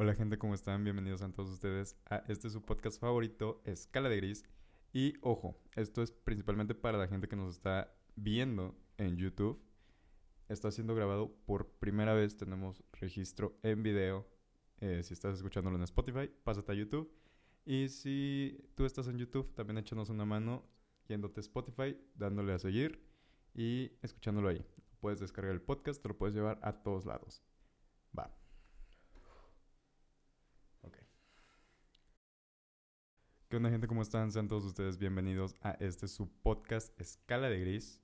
[0.00, 0.84] Hola gente, ¿cómo están?
[0.84, 4.44] Bienvenidos a todos ustedes a este su podcast favorito, Escala de Gris.
[4.92, 9.60] Y ojo, esto es principalmente para la gente que nos está viendo en YouTube.
[10.48, 14.24] Está siendo grabado por primera vez, tenemos registro en video.
[14.78, 17.12] Eh, si estás escuchándolo en Spotify, pásate a YouTube.
[17.64, 20.64] Y si tú estás en YouTube, también échanos una mano
[21.08, 23.04] yéndote a Spotify, dándole a seguir
[23.52, 24.64] y escuchándolo ahí.
[25.00, 27.42] Puedes descargar el podcast, te lo puedes llevar a todos lados.
[28.16, 28.32] Va.
[30.82, 30.96] Ok.
[33.48, 33.88] ¿Qué onda gente?
[33.88, 34.30] ¿Cómo están?
[34.30, 37.98] Sean todos ustedes bienvenidos a este su podcast Escala de Gris.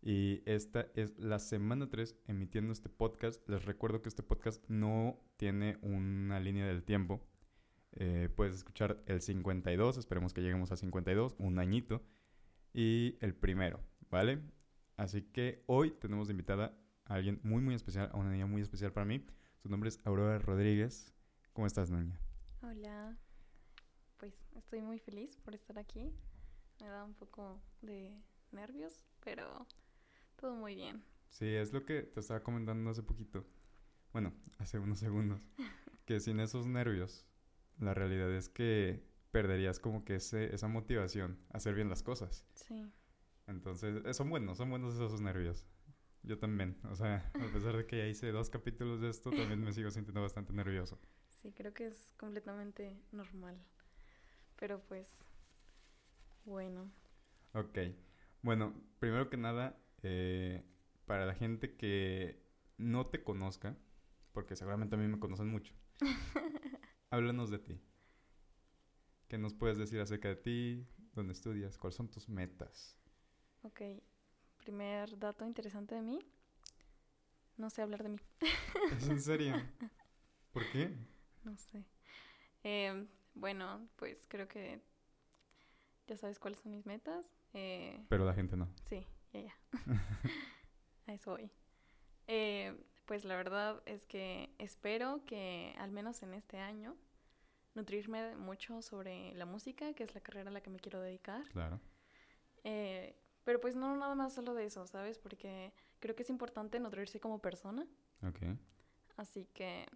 [0.00, 3.48] Y esta es la semana 3 emitiendo este podcast.
[3.48, 7.24] Les recuerdo que este podcast no tiene una línea del tiempo.
[7.92, 12.02] Eh, puedes escuchar el 52, esperemos que lleguemos a 52, un añito.
[12.72, 13.78] Y el primero,
[14.10, 14.42] ¿vale?
[14.96, 18.62] Así que hoy tenemos de invitada a alguien muy, muy especial, a una niña muy
[18.62, 19.24] especial para mí.
[19.58, 21.14] Su nombre es Aurora Rodríguez.
[21.52, 22.18] ¿Cómo estás, niña?
[22.62, 23.16] Hola.
[24.22, 26.14] Pues estoy muy feliz por estar aquí.
[26.80, 29.66] Me da un poco de nervios, pero
[30.36, 31.02] todo muy bien.
[31.28, 33.44] Sí, es lo que te estaba comentando hace poquito.
[34.12, 35.48] Bueno, hace unos segundos.
[36.06, 37.26] que sin esos nervios,
[37.80, 42.46] la realidad es que perderías como que ese, esa motivación a hacer bien las cosas.
[42.54, 42.92] Sí.
[43.48, 45.66] Entonces, eh, son buenos, son buenos esos nervios.
[46.22, 49.64] Yo también, o sea, a pesar de que ya hice dos capítulos de esto, también
[49.64, 51.00] me sigo sintiendo bastante nervioso.
[51.28, 53.60] Sí, creo que es completamente normal.
[54.62, 55.08] Pero pues,
[56.44, 56.88] bueno.
[57.52, 57.78] Ok.
[58.42, 60.62] Bueno, primero que nada, eh,
[61.04, 62.46] para la gente que
[62.78, 63.76] no te conozca,
[64.30, 65.74] porque seguramente a mí me conocen mucho,
[67.10, 67.80] háblanos de ti.
[69.26, 70.86] ¿Qué nos puedes decir acerca de ti?
[71.12, 71.76] ¿Dónde estudias?
[71.76, 72.96] ¿Cuáles son tus metas?
[73.64, 73.80] Ok,
[74.58, 76.20] primer dato interesante de mí.
[77.56, 78.20] No sé hablar de mí.
[78.96, 79.56] ¿Es en serio?
[80.52, 80.96] ¿Por qué?
[81.42, 81.84] No sé.
[82.62, 84.80] Eh, bueno, pues creo que
[86.06, 87.32] ya sabes cuáles son mis metas.
[87.54, 88.68] Eh, Pero la gente no.
[88.84, 89.54] sí, ya, ya.
[91.06, 91.50] A eso voy.
[92.26, 92.74] Eh,
[93.06, 96.96] pues la verdad es que espero que al menos en este año
[97.74, 101.42] nutrirme mucho sobre la música, que es la carrera a la que me quiero dedicar.
[101.48, 101.80] Claro.
[102.64, 105.18] Eh, pero pues no nada más solo de eso, ¿sabes?
[105.18, 107.86] Porque creo que es importante nutrirse como persona.
[108.22, 108.38] Ok.
[109.16, 109.86] Así que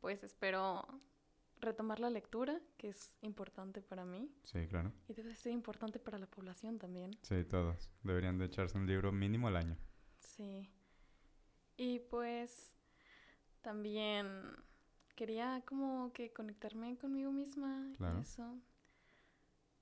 [0.00, 0.86] pues espero
[1.60, 4.30] retomar la lectura, que es importante para mí.
[4.44, 4.92] Sí, claro.
[5.08, 7.10] Y debe ser importante para la población también.
[7.22, 7.90] Sí, todos.
[8.02, 9.76] Deberían de echarse un libro mínimo al año.
[10.20, 10.70] Sí.
[11.76, 12.72] Y pues
[13.62, 14.26] también
[15.14, 18.18] quería como que conectarme conmigo misma Claro.
[18.18, 18.60] y eso.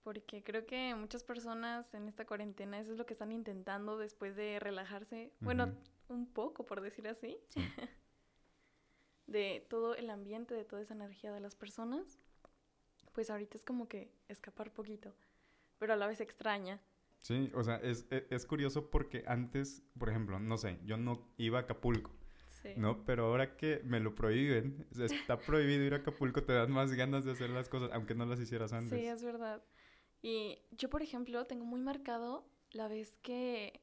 [0.03, 4.37] Porque creo que muchas personas en esta cuarentena eso es lo que están intentando después
[4.37, 5.33] de relajarse.
[5.41, 5.75] Bueno,
[6.09, 7.37] un poco, por decir así.
[7.49, 7.61] Sí.
[9.27, 12.19] de todo el ambiente, de toda esa energía de las personas,
[13.13, 15.15] pues ahorita es como que escapar poquito,
[15.79, 16.81] pero a la vez extraña.
[17.19, 21.29] Sí, o sea, es, e- es, curioso porque antes, por ejemplo, no sé, yo no
[21.39, 22.13] iba a Acapulco,
[22.63, 22.75] Sí.
[22.77, 23.05] ¿no?
[23.05, 27.25] Pero ahora que me lo prohíben, está prohibido ir a Acapulco, te dan más ganas
[27.25, 28.99] de hacer las cosas, aunque no las hicieras antes.
[28.99, 29.63] Sí, es verdad.
[30.23, 33.81] Y yo, por ejemplo, tengo muy marcado la vez que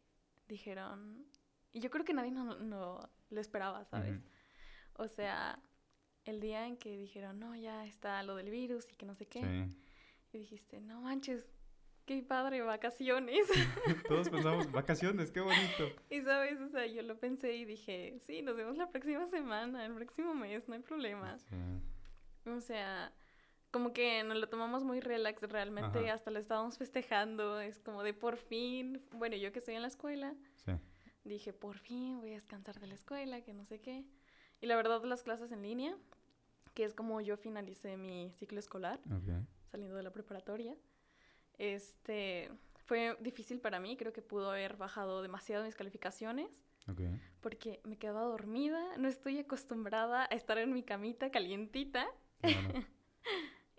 [0.48, 1.26] dijeron,
[1.72, 4.18] y yo creo que nadie no, no lo esperaba, ¿sabes?
[4.18, 4.33] Ujú.
[4.98, 5.60] O sea,
[6.26, 9.26] el día en que dijeron, no, ya está lo del virus y que no sé
[9.26, 9.76] qué, Sí.
[10.34, 11.48] y dijiste, no manches,
[12.06, 13.48] qué padre, vacaciones.
[14.08, 15.90] Todos pensamos, vacaciones, qué bonito.
[16.10, 19.86] Y sabes, o sea, yo lo pensé y dije, sí, nos vemos la próxima semana,
[19.86, 21.38] el próximo mes, no hay problema.
[21.40, 21.56] Sí.
[22.50, 23.12] O sea,
[23.72, 26.14] como que nos lo tomamos muy relax, realmente Ajá.
[26.14, 29.88] hasta lo estábamos festejando, es como de por fin, bueno, yo que estoy en la
[29.88, 30.72] escuela, Sí.
[31.24, 34.04] dije, por fin voy a descansar de la escuela, que no sé qué.
[34.64, 35.94] Y la verdad, las clases en línea,
[36.74, 39.46] que es como yo finalicé mi ciclo escolar, Ok.
[39.70, 40.74] saliendo de la preparatoria,
[41.58, 42.50] este,
[42.86, 46.48] fue difícil para mí, creo que pudo haber bajado demasiado mis calificaciones
[46.88, 47.02] Ok.
[47.42, 52.08] porque me quedaba dormida, no estoy acostumbrada a estar en mi camita calientita
[52.40, 52.70] Claro.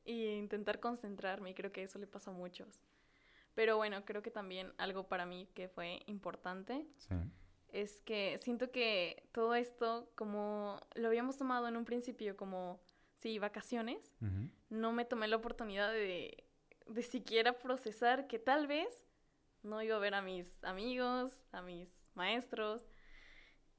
[0.05, 2.83] e intentar concentrarme, y creo que eso le pasa a muchos.
[3.55, 7.15] Pero bueno, creo que también algo para mí que fue importante Sí.
[7.75, 12.81] Es que siento que todo esto, como lo habíamos tomado en un principio como,
[13.17, 14.15] sí, vacaciones,
[14.71, 16.45] no me tomé la oportunidad de,
[16.87, 19.05] de siquiera procesar que tal vez
[19.65, 22.87] no iba a ver a mis amigos, a mis maestros,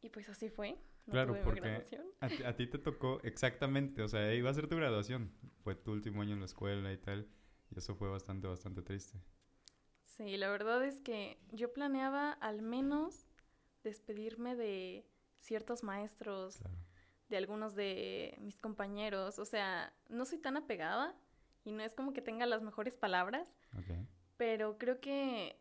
[0.01, 0.77] y pues así fue.
[1.05, 1.81] No Claro, porque
[2.19, 5.31] a ti te tocó exactamente, o sea, iba a ser tu graduación.
[5.63, 7.29] Fue tu último año en la escuela y tal.
[7.69, 9.19] Y eso fue bastante, bastante triste.
[10.03, 13.24] Sí, la verdad es que yo planeaba al menos
[13.89, 15.05] despedirme de
[15.39, 16.75] ciertos maestros, Claro.
[17.29, 19.39] de algunos de mis compañeros.
[19.39, 21.15] O sea, no soy tan apegada
[21.63, 23.47] y no es como que tenga las mejores palabras,
[24.37, 25.57] pero creo que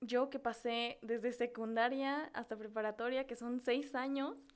[0.00, 4.46] yo que pasé desde secundaria hasta preparatoria, que son seis años,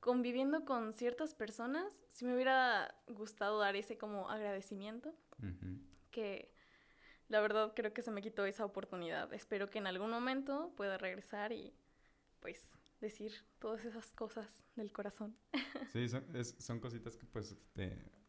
[0.00, 5.14] conviviendo con ciertas personas, si me hubiera gustado dar ese como agradecimiento,
[6.10, 6.52] que
[7.28, 9.32] la verdad creo que se me quitó esa oportunidad.
[9.34, 11.74] Espero que en algún momento pueda regresar y
[12.40, 12.70] pues
[13.00, 15.36] decir todas esas cosas del corazón.
[15.92, 16.24] Sí, son,
[16.58, 17.56] son cositas que pues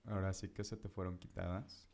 [0.05, 1.87] ahora sí que se te fueron quitadas.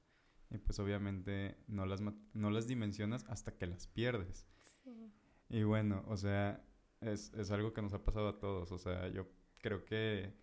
[0.52, 4.48] Y pues obviamente no las, no las dimensionas hasta que las pierdes.
[4.84, 5.12] Sí.
[5.50, 6.64] Y bueno, o sea,
[7.02, 8.72] es, es algo que nos ha pasado a todos.
[8.72, 9.28] O sea, yo
[9.62, 10.34] creo que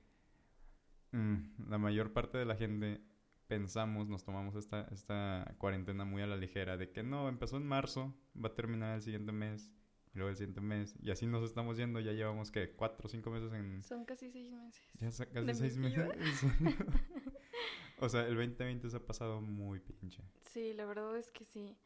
[1.13, 3.01] mm, la mayor parte de la gente
[3.47, 7.67] pensamos, nos tomamos esta, esta cuarentena muy a la ligera, de que no, empezó en
[7.67, 9.71] marzo, va a terminar el siguiente mes,
[10.15, 13.09] y luego el siguiente mes, y así nos estamos yendo, ya llevamos que cuatro o
[13.09, 13.83] cinco meses en...
[13.83, 14.83] Son casi seis meses.
[14.95, 16.07] Ya casi seis meses.
[17.99, 20.23] o sea, el 2020 se ha pasado muy pinche.
[20.51, 21.77] Sí, la verdad es que sí.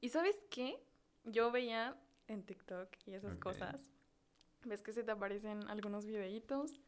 [0.00, 0.82] ¿Y sabes qué?
[1.24, 1.96] Yo veía
[2.28, 3.92] en TikTok y esas cosas,
[4.64, 6.80] ves que se te aparecen algunos videitos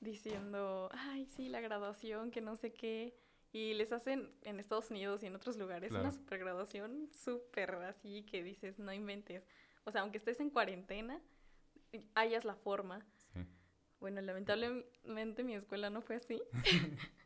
[0.00, 3.14] diciendo, ay, sí, la graduación, que no sé qué.
[3.52, 8.22] Y les hacen en Estados Unidos y en otros lugares una super graduación súper así
[8.22, 9.46] que dices, no inventes.
[9.84, 11.20] O sea, aunque estés en cuarentena,
[12.14, 13.04] hayas la forma.
[14.00, 16.42] Bueno, lamentablemente mi escuela no fue así.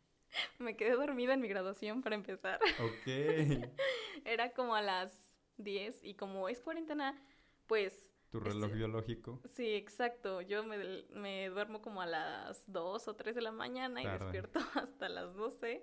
[0.58, 2.60] Me quedé dormida en mi graduación para empezar.
[2.80, 3.06] Ok.
[4.24, 7.18] Era como a las 10 y como es cuarentena,
[7.66, 9.40] pues tu reloj biológico.
[9.52, 10.42] Sí, exacto.
[10.42, 14.60] Yo me, me, duermo como a las 2 o 3 de la mañana y despierto
[14.74, 15.82] hasta las 12,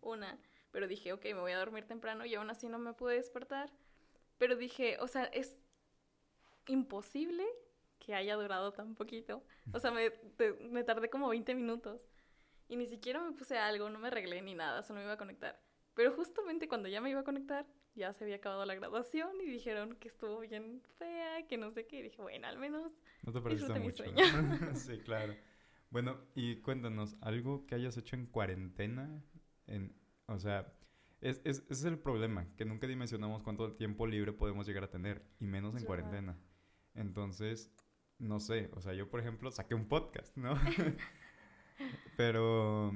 [0.00, 0.38] una.
[0.70, 3.70] Pero dije, ok, me voy a dormir temprano y aún así no me pude despertar.
[4.38, 5.56] Pero dije, o sea, es
[6.66, 7.44] imposible
[7.98, 9.42] que haya durado tan poquito.
[9.72, 10.12] O sea, me,
[10.70, 12.00] me tardé como 20 minutos.
[12.68, 15.18] Y ni siquiera me puse algo, no me arreglé ni nada, solo me iba a
[15.18, 15.60] conectar.
[15.94, 19.50] Pero justamente cuando ya me iba a conectar, ya se había acabado la graduación y
[19.50, 22.00] dijeron que estuvo bien fea, que no sé qué.
[22.00, 23.00] Y dije, bueno, al menos.
[23.22, 24.04] No te pareciste mucho.
[24.74, 25.34] sí, claro.
[25.90, 29.22] Bueno, y cuéntanos, algo que hayas hecho en cuarentena.
[29.66, 29.94] En,
[30.26, 30.72] o sea,
[31.20, 34.90] es, es, ese es el problema, que nunca dimensionamos cuánto tiempo libre podemos llegar a
[34.90, 36.36] tener, y menos en cuarentena.
[36.94, 37.72] Entonces,
[38.18, 40.54] no sé, o sea, yo por ejemplo saqué un podcast, ¿no?
[42.16, 42.92] Pero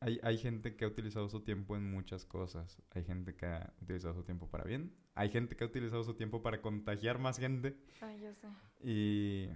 [0.00, 2.82] hay, hay gente que ha utilizado su tiempo en muchas cosas.
[2.90, 4.94] Hay gente que ha utilizado su tiempo para bien.
[5.14, 7.76] Hay gente que ha utilizado su tiempo para contagiar más gente.
[8.00, 8.48] Ay, yo sé.
[8.80, 9.48] ¿Y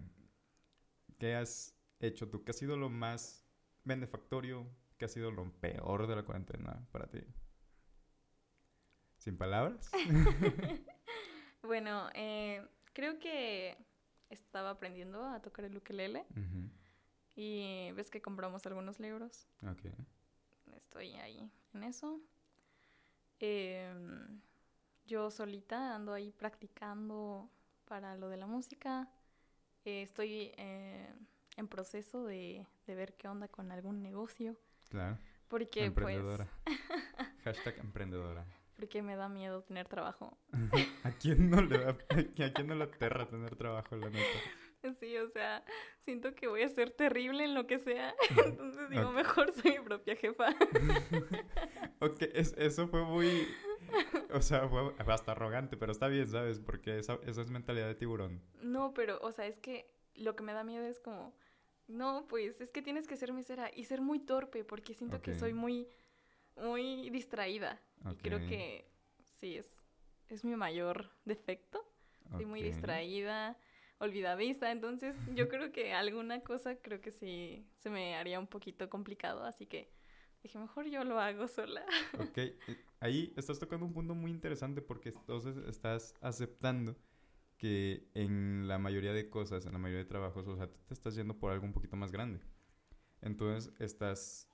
[1.18, 2.44] qué has hecho tú?
[2.44, 3.44] ¿Qué ha sido lo más
[3.84, 4.66] benefactorio?
[4.98, 7.20] ¿Qué ha sido lo peor de la cuarentena para ti?
[9.16, 9.90] ¿Sin palabras?
[11.62, 12.62] bueno, eh,
[12.96, 13.76] creo que
[14.30, 16.24] estaba aprendiendo a tocar el ukelele.
[17.34, 19.46] Y ves que compramos algunos libros.
[19.62, 19.84] Ok
[20.96, 22.20] estoy ahí en eso.
[23.38, 24.40] Em,
[25.04, 27.50] yo solita ando ahí practicando
[27.84, 29.08] para lo de la música.
[29.84, 31.14] Eh, estoy eh,
[31.56, 34.56] en proceso de, ver qué onda con algún negocio.
[34.88, 35.18] Claro.
[35.48, 36.48] Porque pues, emprendedora.
[37.44, 38.46] Hashtag emprendedora.
[38.76, 40.38] Porque me da miedo tener trabajo.
[41.04, 44.38] ¿A quién no le da, a quién no le aterra tener trabajo, la neta?
[45.00, 45.64] Sí, o sea,
[46.00, 48.14] siento que voy a ser terrible en lo que sea.
[48.44, 50.54] Entonces digo, mejor soy mi propia jefa.
[52.00, 53.48] ok, eso fue muy...
[54.32, 56.60] O sea, fue hasta arrogante, pero está bien, ¿sabes?
[56.60, 58.42] Porque esa, eso es mentalidad de tiburón.
[58.62, 61.34] No, pero, o sea, es que lo que me da miedo es como...
[61.88, 65.34] No, pues es que tienes que ser mesera y ser muy torpe porque siento que
[65.34, 65.88] soy muy,
[66.56, 67.80] muy distraída.
[68.10, 68.88] Y creo que
[69.34, 69.70] sí, es,
[70.28, 71.84] es mi mayor defecto.
[72.30, 73.56] Soy muy distraída
[73.98, 78.88] olvidadiza, entonces yo creo que alguna cosa creo que sí se me haría un poquito
[78.90, 79.90] complicado, así que
[80.42, 81.84] dije, mejor yo lo hago sola.
[82.30, 82.56] Ok, eh,
[83.00, 86.96] ahí estás tocando un punto muy interesante porque entonces estás aceptando
[87.56, 91.14] que en la mayoría de cosas, en la mayoría de trabajos, o sea, te estás
[91.14, 92.40] yendo por algo un poquito más grande.
[93.22, 94.46] Entonces estás,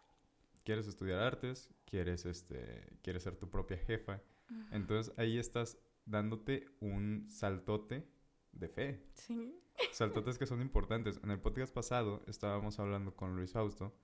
[0.65, 4.23] quieres estudiar artes, quieres, este, quieres ser tu propia jefa.
[4.71, 8.07] Entonces ahí estás dándote un saltote
[8.53, 9.07] de fe.
[9.15, 9.59] Sí.
[9.93, 11.21] Saltotes que son importantes.
[11.23, 13.97] En el podcast pasado estábamos hablando con Luis Fausto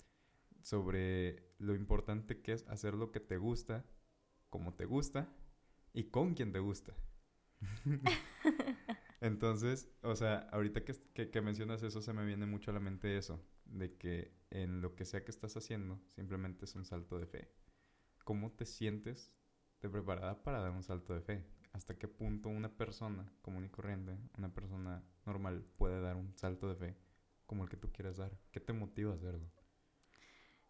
[0.63, 3.85] sobre lo importante que es hacer lo que te gusta,
[4.51, 5.29] como te gusta
[5.93, 6.95] y con quien te gusta.
[9.21, 13.17] Entonces, o sea, ahorita que, que, mencionas eso, se me viene mucho a la mente
[13.17, 17.27] eso, de que en lo que sea que estás haciendo, simplemente es un salto de
[17.27, 17.49] fe.
[18.25, 19.33] ¿Cómo te sientes
[19.83, 21.45] de preparada para dar un salto de fe?
[21.73, 26.69] hasta qué punto una persona común y corriente, una persona normal, puede dar un salto
[26.69, 26.97] de fe
[27.47, 28.37] como el que tú quieres dar.
[28.51, 29.49] ¿Qué te motiva a hacerlo?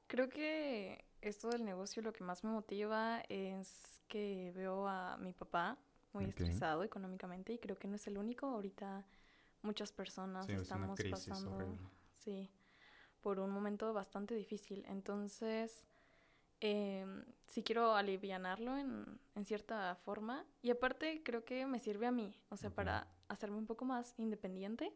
[0.06, 5.32] Creo que esto del negocio lo que más me motiva es que veo a mi
[5.32, 5.78] papá
[6.12, 8.46] muy estresado económicamente y creo que no es el único.
[8.46, 9.04] Ahorita
[9.62, 11.78] muchas personas Sí, es una estamos crisis pasando, horrible.
[12.12, 12.50] sí,
[13.28, 14.86] por un momento bastante difícil.
[14.88, 15.84] Entonces,
[16.60, 22.10] em, sí quiero alivianarlo en, en cierta forma y aparte creo que me sirve a
[22.10, 22.76] mí, o sea, Ok.
[22.76, 24.94] para hacerme un poco más independiente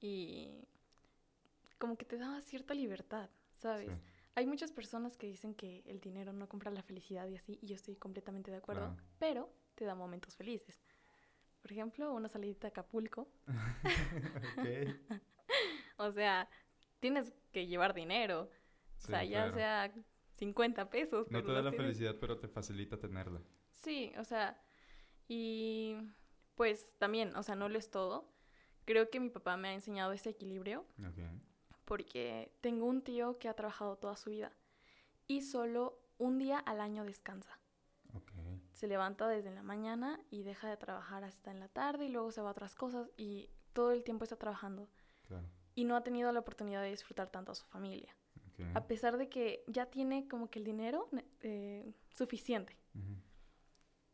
[0.00, 0.66] y
[1.78, 3.86] como que te da cierta libertad, ¿sabes?
[3.86, 4.00] Sí,
[4.34, 7.66] Hay muchas personas que dicen que el dinero no compra la felicidad y así, y
[7.66, 9.02] yo estoy completamente de acuerdo, Claro.
[9.18, 10.82] pero te da momentos felices.
[11.62, 13.28] Por ejemplo, una salidita a Acapulco.
[15.98, 16.48] O sea,
[17.00, 18.50] tienes que llevar dinero.
[18.98, 19.54] O sea, ya claro.
[19.54, 19.94] sea
[20.34, 21.30] 50 pesos.
[21.30, 21.86] No te da la tienes.
[21.86, 23.40] felicidad, pero te facilita tenerla.
[23.70, 24.60] Sí, o sea,
[25.28, 25.96] y
[26.54, 28.32] pues también, o sea, no lo es todo.
[28.84, 31.18] Creo que mi papá me ha enseñado ese equilibrio Ok.
[31.84, 34.52] porque tengo un tío que ha trabajado toda su vida
[35.26, 37.58] y solo un día al año descansa.
[38.14, 38.30] Ok.
[38.72, 42.30] Se levanta desde la mañana y deja de trabajar hasta en la tarde y luego
[42.30, 44.88] se va a otras cosas y todo el tiempo está trabajando
[45.26, 45.48] Claro.
[45.76, 48.16] Y no ha tenido la oportunidad de disfrutar tanto a su familia.
[48.48, 48.60] Ok.
[48.74, 51.08] A pesar de que ya tiene como que el dinero
[51.42, 52.76] eh, suficiente.
[52.94, 53.14] Ujú.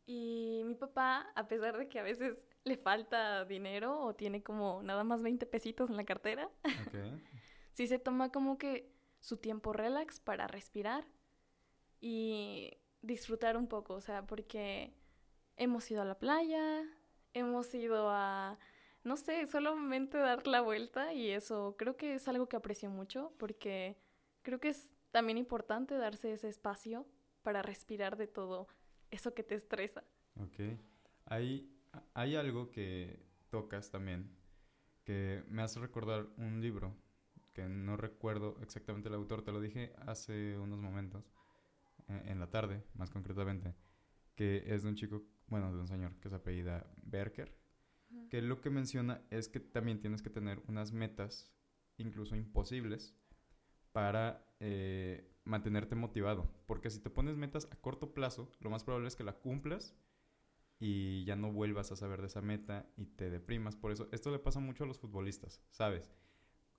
[0.05, 4.83] Y mi papá, a pesar de que a veces le falta dinero o tiene como
[4.83, 6.93] nada más 20 pesitos en la cartera, Ok.
[7.73, 8.91] sí se toma como que
[9.21, 11.05] su tiempo relax para respirar
[12.01, 14.93] y disfrutar un poco, o sea, porque
[15.55, 16.83] hemos ido a la playa,
[17.33, 18.59] hemos ido a,
[19.03, 23.33] no sé, solamente dar la vuelta y eso creo que es algo que aprecio mucho
[23.37, 23.97] porque
[24.41, 27.05] creo que es también importante darse ese espacio
[27.41, 28.67] para respirar de todo
[29.11, 30.03] eso que te estresa.
[30.39, 30.79] Ok.
[31.25, 31.69] Hay,
[32.13, 33.19] hay algo que
[33.49, 34.35] tocas también
[35.03, 36.95] que me hace recordar un libro
[37.53, 41.31] que no recuerdo exactamente el autor, te lo dije hace unos momentos,
[42.07, 43.75] eh, en la tarde, más concretamente,
[44.35, 47.55] que es de un chico, bueno, de un señor que se apellida Berker,
[48.29, 51.53] que lo que menciona es que también tienes que tener unas metas,
[51.97, 53.15] incluso imposibles,
[53.91, 56.51] para eh, mantenerte motivado.
[56.65, 59.95] Porque si te pones metas a corto plazo, lo más probable es que la cumplas
[60.79, 63.75] y ya no vuelvas a saber de esa meta y te deprimas.
[63.75, 66.11] Por eso, esto le pasa mucho a los futbolistas, ¿sabes?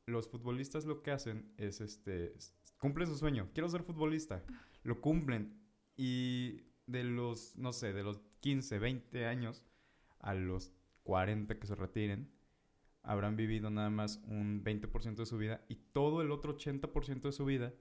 [0.07, 2.35] Los futbolistas lo que hacen es, este,
[2.79, 3.49] cumplen su sueño.
[3.55, 4.45] Quiero ser futbolista.
[4.83, 5.59] Lo cumplen.
[5.97, 9.63] Y de los, no sé, de los 15, 20 años
[10.19, 10.73] a los
[11.05, 12.31] 40 que se retiren,
[13.03, 17.33] habrán vivido nada más un 20% de su vida y todo el otro 80% de
[17.33, 17.73] su vida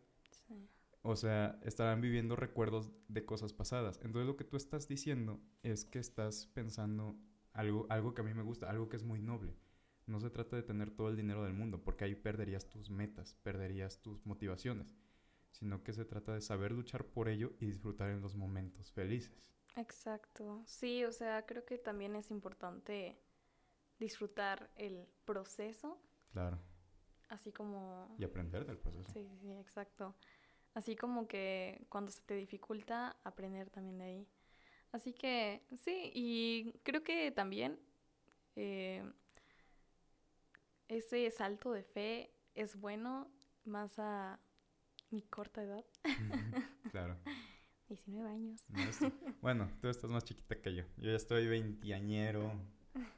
[0.47, 0.67] Sí.
[1.01, 3.99] o sea, estarán viviendo recuerdos de cosas pasadas.
[4.03, 7.17] Entonces lo que tú estás diciendo es que estás pensando
[7.53, 9.55] algo, algo que a mí me gusta, algo que es muy noble.
[10.05, 13.35] No se trata de tener todo el dinero del mundo, porque ahí perderías tus metas,
[13.43, 14.97] perderías tus motivaciones,
[15.51, 19.52] sino que se trata de saber luchar por ello y disfrutar en los momentos felices.
[19.75, 20.61] Exacto.
[20.65, 23.17] Sí, o sea, creo que también es importante
[23.99, 25.99] disfrutar el proceso,
[26.31, 26.59] Claro.
[27.29, 28.15] así como...
[28.17, 29.11] Y aprender del proceso.
[29.13, 30.15] Sí, sí, exacto.
[30.73, 34.27] Así como que cuando se te dificulta, aprender también de ahí.
[34.91, 37.79] Así que sí, y creo que también
[38.55, 39.03] eh,
[40.87, 43.27] ese salto de fe es bueno
[43.65, 44.39] más a
[45.09, 45.85] mi corta edad,
[46.91, 47.17] claro.
[47.95, 48.65] 19 años.
[48.69, 48.77] No
[49.41, 50.83] Bueno, tú estás más chiquita que yo.
[50.97, 52.51] Yo ya estoy veintiañero,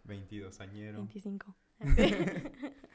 [0.04, 1.00] veintidós añero.
[1.00, 1.56] 25.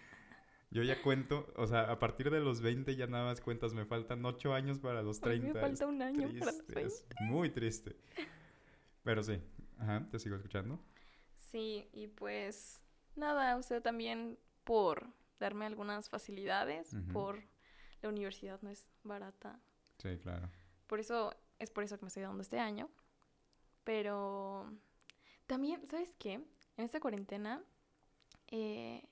[0.72, 3.84] Yo ya cuento, o sea, a partir de los 20 ya nada más cuentas, me
[3.86, 5.54] faltan 8 años para los A mí 30.
[5.54, 6.94] me falta un año es para los triste, 20.
[6.94, 7.96] es muy triste.
[9.02, 9.42] Pero sí,
[9.78, 10.78] ajá, te sigo escuchando.
[11.34, 12.80] Sí, y pues
[13.16, 15.08] nada, o sea, también por
[15.40, 17.42] darme algunas facilidades, por
[18.00, 19.60] la universidad no es barata.
[19.98, 20.48] Sí, claro.
[20.86, 22.90] Por eso, es por eso que me estoy dando este año.
[23.84, 24.72] Pero
[25.46, 26.34] también, ¿sabes qué?
[26.34, 27.62] En esta cuarentena,
[28.48, 29.08] eh,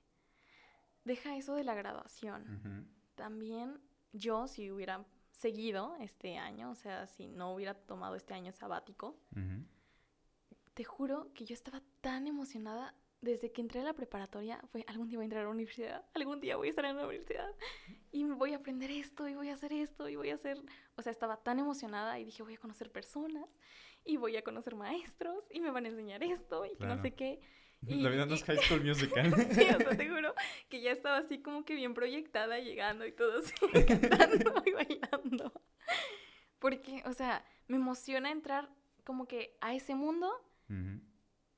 [1.05, 2.89] deja eso de la graduación.
[3.15, 3.79] También
[4.11, 9.17] yo, si hubiera seguido este año, o sea, si no hubiera tomado este año sabático,
[10.73, 14.59] te juro que yo estaba tan emocionada desde que entré a la preparatoria.
[14.71, 16.95] Fue algún día voy a entrar a la universidad, algún día voy a estar en
[16.97, 17.49] la universidad
[18.11, 20.57] y voy a aprender esto y voy a hacer esto y voy a hacer.
[20.95, 23.47] O sea, estaba tan emocionada y dije voy a conocer personas
[24.05, 27.01] y voy a conocer maestros y me van a enseñar esto y que no Claro.
[27.01, 27.39] sé qué.
[27.87, 29.31] Y- La vida no es High School Musical.
[29.53, 30.33] Sí, o sea, te juro
[30.67, 33.53] que ya estaba así como que bien proyectada llegando y todo así,
[33.87, 35.53] cantando y bailando.
[36.59, 38.69] Porque, o sea, me emociona entrar
[39.05, 40.29] como que a ese mundo
[40.69, 40.99] Ujú,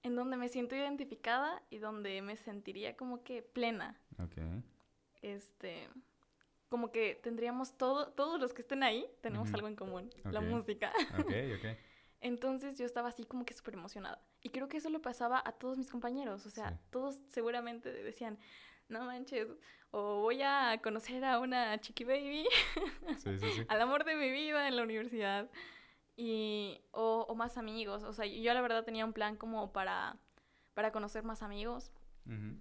[0.04, 4.00] en donde me siento identificada y donde me sentiría como que plena.
[4.20, 4.38] Ok.
[5.22, 5.88] Este,
[6.70, 9.58] como que tendríamos todo, todos los que estén ahí, tenemos Ujú.
[9.58, 10.46] algo en común, la Ok.
[10.46, 10.92] música.
[11.20, 11.78] Ok, ok.
[12.22, 14.22] Entonces yo estaba así como que súper emocionada.
[14.42, 16.46] Y creo que eso le pasaba a todos mis compañeros.
[16.46, 16.76] O sea, Sí.
[16.92, 18.38] todos seguramente decían,
[18.90, 19.48] no manches,
[19.92, 22.48] o voy a conocer a una chiqui baby,
[23.18, 23.66] Sí, sí, sí.
[23.68, 25.50] al amor de mi vida en la universidad.
[26.24, 28.04] Y, o, o más amigos.
[28.04, 30.20] O sea, yo la verdad tenía un plan como para,
[30.76, 31.92] para conocer más amigos.
[32.28, 32.60] Ujú.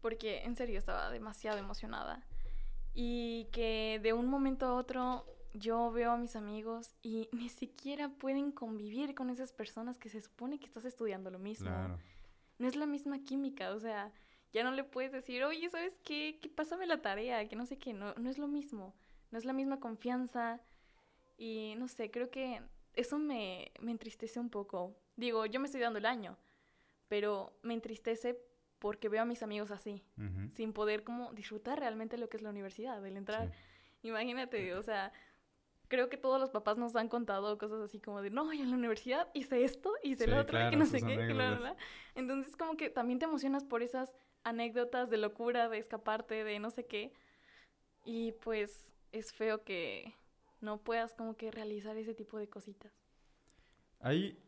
[0.00, 2.26] Porque en serio estaba demasiado emocionada.
[2.94, 8.08] Y que de un momento a otro yo veo a mis amigos y ni siquiera
[8.08, 11.68] pueden convivir con esas personas que se supone que estás estudiando lo mismo.
[11.68, 11.98] Claro.
[12.56, 14.12] No es la misma química, o sea,
[14.50, 16.38] ya no le puedes decir, oye, ¿sabes qué?
[16.40, 18.94] Que pásame la tarea, que no sé qué, no, no es lo mismo,
[19.30, 20.62] no es la misma confianza.
[21.36, 22.62] Y no sé, creo que
[22.98, 24.94] eso me, me entristece un poco.
[25.16, 26.36] Digo, yo me estoy dando el año,
[27.08, 28.38] pero me entristece
[28.78, 30.04] porque veo a mis amigos así,
[30.50, 33.50] sin poder como disfrutar realmente lo que es la universidad, el entrar.
[33.50, 34.08] Sí.
[34.08, 35.12] Imagínate, o sea,
[35.88, 38.70] creo que todos los papás nos han contado cosas así como de, no, yo en
[38.70, 41.16] la universidad hice esto, hice Sí, lo otro, y claro, que no sé qué, que
[41.16, 41.60] bla, bla, anécdotas.
[41.60, 41.76] bla.
[42.14, 44.12] Entonces como que también te emocionas por esas
[44.44, 47.12] anécdotas de locura, de escaparte, de no sé qué.
[48.04, 50.14] Y pues es feo que
[50.60, 52.92] no puedas como que realizar ese tipo de cositas.
[54.00, 54.38] Hay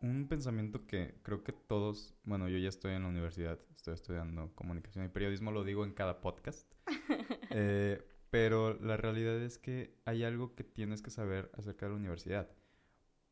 [0.00, 4.54] un pensamiento que creo que todos, bueno, yo ya estoy en la universidad, estoy estudiando
[4.54, 6.70] comunicación y periodismo, lo digo en cada podcast,
[7.50, 11.98] Eh, pero la realidad es que hay algo que tienes que saber acerca de la
[11.98, 12.50] universidad.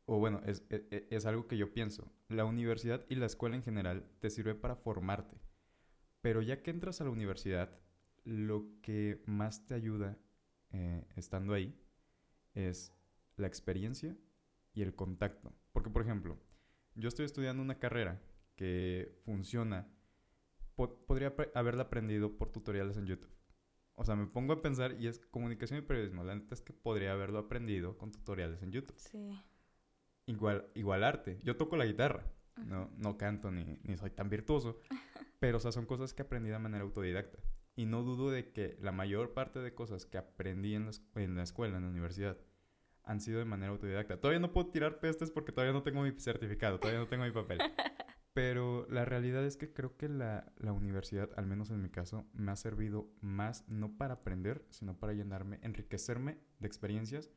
[0.05, 2.11] O bueno, es, e- e- es algo que yo pienso.
[2.27, 5.37] La universidad y la escuela en general te sirve para formarte.
[6.21, 7.79] Pero ya que entras a la universidad,
[8.23, 10.17] lo que más te ayuda
[10.71, 11.79] eh, estando ahí
[12.57, 12.93] es
[13.35, 14.17] la experiencia
[14.73, 15.53] y el contacto.
[15.71, 16.37] Porque, por ejemplo,
[16.95, 18.21] yo estoy estudiando una carrera
[18.55, 19.87] que funciona,
[20.75, 23.33] po- podría haberla aprendido por tutoriales en YouTube.
[23.93, 26.23] O sea, me pongo a pensar y es comunicación y periodismo.
[26.23, 28.97] La neta es que podría haberlo aprendido con tutoriales en YouTube.
[28.97, 29.29] Sí.
[30.25, 31.39] Igual, igual arte.
[31.43, 32.25] Yo toco la guitarra.
[32.65, 34.79] No, no canto ni, ni soy tan virtuoso.
[35.39, 37.37] Pero, o sea, son cosas que aprendí de manera autodidacta.
[37.75, 41.35] Y no dudo de que la mayor parte de cosas que aprendí en la, en
[41.35, 42.37] la escuela, en la universidad,
[43.07, 44.19] han sido de manera autodidacta.
[44.19, 47.31] Todavía no puedo tirar pestes porque todavía no tengo mi certificado, todavía no tengo mi
[47.31, 47.57] papel.
[48.33, 52.27] Pero la realidad es que creo que la, la universidad, al menos en mi caso,
[52.33, 57.31] me ha servido más no para aprender, sino para llenarme, enriquecerme de experiencias,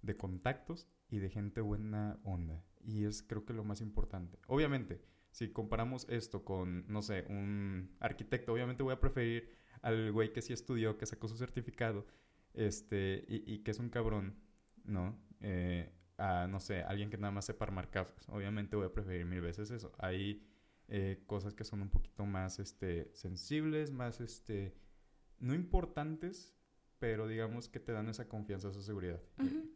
[0.00, 2.64] de contactos y de gente buena onda.
[2.80, 4.38] Y es creo que lo más importante.
[4.46, 5.02] Obviamente,
[5.32, 9.50] si comparamos esto con, no sé, un arquitecto, obviamente voy a preferir
[9.82, 12.06] al güey que sí estudió, que sacó su certificado,
[12.54, 14.36] este, y, y que es un cabrón,
[14.88, 15.18] ¿no?
[15.40, 17.88] Eh, a, no sé, alguien que nada más sepa armar.
[18.28, 19.92] Obviamente voy a preferir mil veces eso.
[19.98, 20.44] Hay
[20.88, 24.74] eh, cosas que son un poquito más, este, sensibles, más, este,
[25.38, 26.54] no importantes,
[26.98, 29.22] pero digamos que te dan esa confianza, esa seguridad.
[29.38, 29.70] Ujú.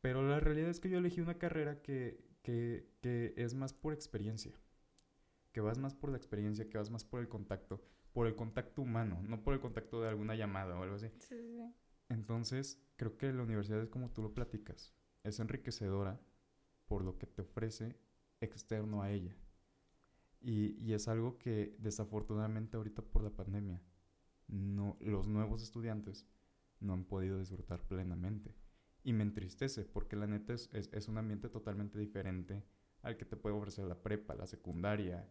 [0.00, 3.92] Pero la realidad es que yo elegí una carrera que, que, que es más por
[3.92, 4.52] experiencia.
[5.52, 7.82] Que vas más por la experiencia, que vas más por el contacto,
[8.12, 11.08] por el contacto humano, no por el contacto de alguna llamada o algo así.
[11.18, 11.74] Sí, sí, sí.
[12.08, 14.94] Entonces, creo que la universidad es como tú lo platicas.
[15.24, 16.20] Es enriquecedora
[16.86, 17.96] por lo que te ofrece
[18.40, 19.36] externo a ella.
[20.40, 23.82] Y, y es algo que desafortunadamente ahorita por la pandemia,
[24.48, 26.26] no, los nuevos estudiantes
[26.80, 28.54] no han podido disfrutar plenamente.
[29.02, 32.64] Y me entristece porque la neta es, es, un ambiente totalmente diferente
[33.02, 35.28] al que te puede ofrecer la prepa, la secundaria,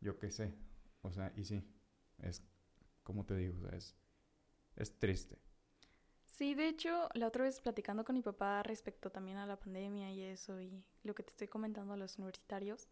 [0.00, 0.54] yo qué sé.
[1.02, 1.62] O sea, y sí,
[2.18, 2.42] es
[3.02, 3.96] como te digo, es,
[4.76, 5.38] es triste.
[6.26, 10.12] Sí, de hecho, la otra vez platicando con mi papá respecto también a la pandemia
[10.12, 12.88] y eso y lo que te estoy comentando a los universitarios,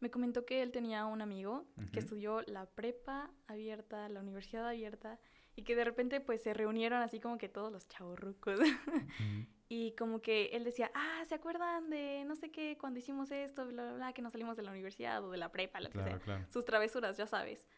[0.00, 5.20] me comentó que él tenía un amigo que estudió la prepa abierta, la universidad abierta
[5.54, 8.66] y que de repente pues se reunieron así como que todos los chavorrucos Ujú.
[9.68, 13.64] y como que él decía, ah, ¿se acuerdan de no sé qué cuando hicimos esto,
[13.68, 15.98] bla, bla, bla, que nos salimos de la universidad o de la prepa, lo que
[15.98, 16.04] sea?
[16.04, 16.46] Claro, claro.
[16.48, 17.68] sus travesuras, ya sabes.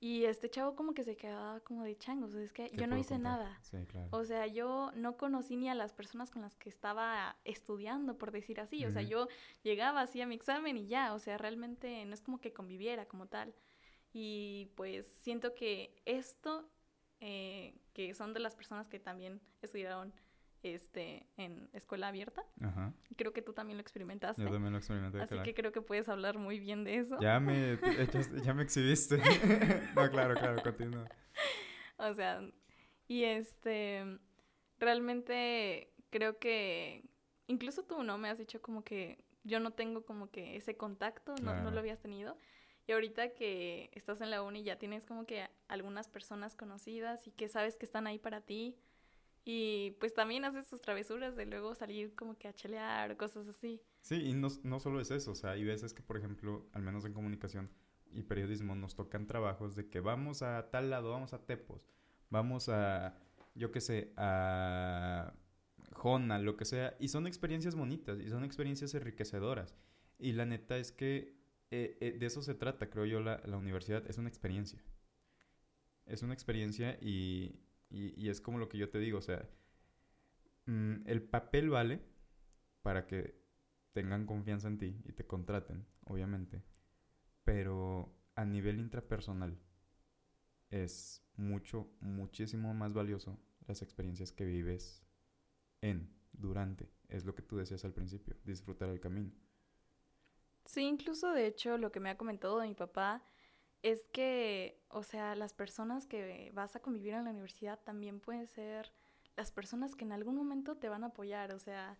[0.00, 2.96] Y este chavo como que se quedaba como de changos, es que ¿Qué yo no
[2.96, 3.38] hice contar?
[3.38, 3.58] nada.
[3.62, 4.08] Sí, claro.
[4.12, 8.30] O sea, yo no conocí ni a las personas con las que estaba estudiando, por
[8.30, 8.84] decir así.
[8.84, 9.26] O sea, yo
[9.62, 11.14] llegaba, hacía mi examen y ya.
[11.14, 13.54] O sea, realmente no es como que conviviera como tal.
[14.12, 16.70] Y pues siento que esto,
[17.18, 20.14] eh, que son de las personas que también estudiaron
[20.62, 22.92] este, en escuela abierta, Ajá.
[23.16, 24.42] creo que tú también lo experimentaste.
[24.42, 25.18] Yo también lo experimenté.
[25.20, 25.44] Así claro.
[25.44, 27.18] que creo que puedes hablar muy bien de eso.
[27.20, 27.78] Ya me,
[28.44, 29.18] ya me exhibiste.
[29.94, 31.08] no, claro, claro, continúa.
[31.98, 32.40] O sea,
[33.06, 34.04] y este,
[34.78, 37.04] realmente creo que
[37.46, 38.18] incluso tú, ¿no?
[38.18, 41.70] Me has dicho como que yo no tengo como que ese contacto, no, no Claro.
[41.70, 42.36] lo habías tenido.
[42.86, 47.32] Y ahorita que estás en la uni ya tienes como que algunas personas conocidas y
[47.32, 48.76] que sabes que están ahí para ti.
[49.50, 53.48] Y pues también haces sus travesuras de luego salir como que a chelear o cosas
[53.48, 53.80] así.
[54.02, 56.82] Sí, y no, no solo es eso, o sea, hay veces que, por ejemplo, al
[56.82, 57.70] menos en comunicación
[58.12, 61.88] y periodismo, nos tocan trabajos de que vamos a tal lado, vamos a Tepos,
[62.28, 63.16] vamos a,
[63.54, 65.32] yo qué sé, a
[65.92, 69.74] Jona, lo que sea, y son experiencias bonitas y son experiencias enriquecedoras.
[70.18, 71.38] Y la neta es que
[71.70, 74.78] eh, eh, de eso se trata, creo yo, la, la, universidad es una experiencia.
[76.04, 79.48] Es una experiencia y, y, es como lo que yo te digo, o sea,
[80.66, 82.00] mmm, el papel vale
[82.82, 83.40] para que
[83.92, 86.62] tengan confianza en ti y te contraten, obviamente,
[87.44, 89.58] pero a nivel intrapersonal
[90.70, 95.02] es mucho, muchísimo más valioso las experiencias que vives
[95.80, 99.32] en, durante, es lo que tú decías al principio, disfrutar el camino.
[100.64, 103.24] Sí, incluso de hecho lo que me ha comentado mi papá
[103.82, 108.46] es que, o sea, las personas que vas a convivir en la universidad también pueden
[108.46, 108.92] ser
[109.36, 111.96] las personas que en algún momento te van a apoyar, o sea,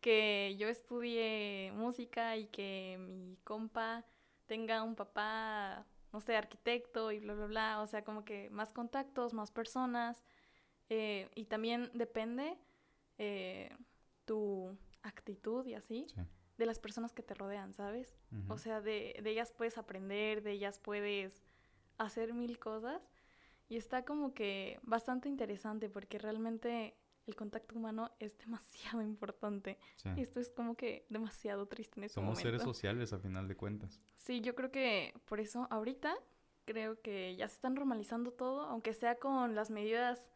[0.00, 4.04] que yo estudie música y que mi compa
[4.46, 8.72] tenga un papá, no sé, arquitecto y bla, bla, bla, o sea, como que más
[8.72, 10.22] contactos, más personas,
[10.90, 12.58] eh, y también depende
[13.16, 13.74] eh,
[14.26, 16.06] tu actitud y así.
[16.14, 16.20] Sí
[16.56, 18.14] de las personas que te rodean, ¿sabes?
[18.30, 18.52] Uh -huh.
[18.54, 21.42] O sea, de, de, ellas puedes aprender, de ellas puedes
[21.98, 23.02] hacer mil cosas.
[23.68, 26.94] Y está como que bastante interesante porque realmente
[27.26, 29.78] el contacto humano es demasiado importante.
[29.96, 30.10] Sí.
[30.16, 32.48] Y esto es como que demasiado triste en este Somos momento.
[32.48, 34.00] seres sociales a final de cuentas.
[34.14, 36.14] Sí, yo creo que por eso ahorita
[36.64, 40.30] creo que ya se están normalizando todo, aunque sea con las medidas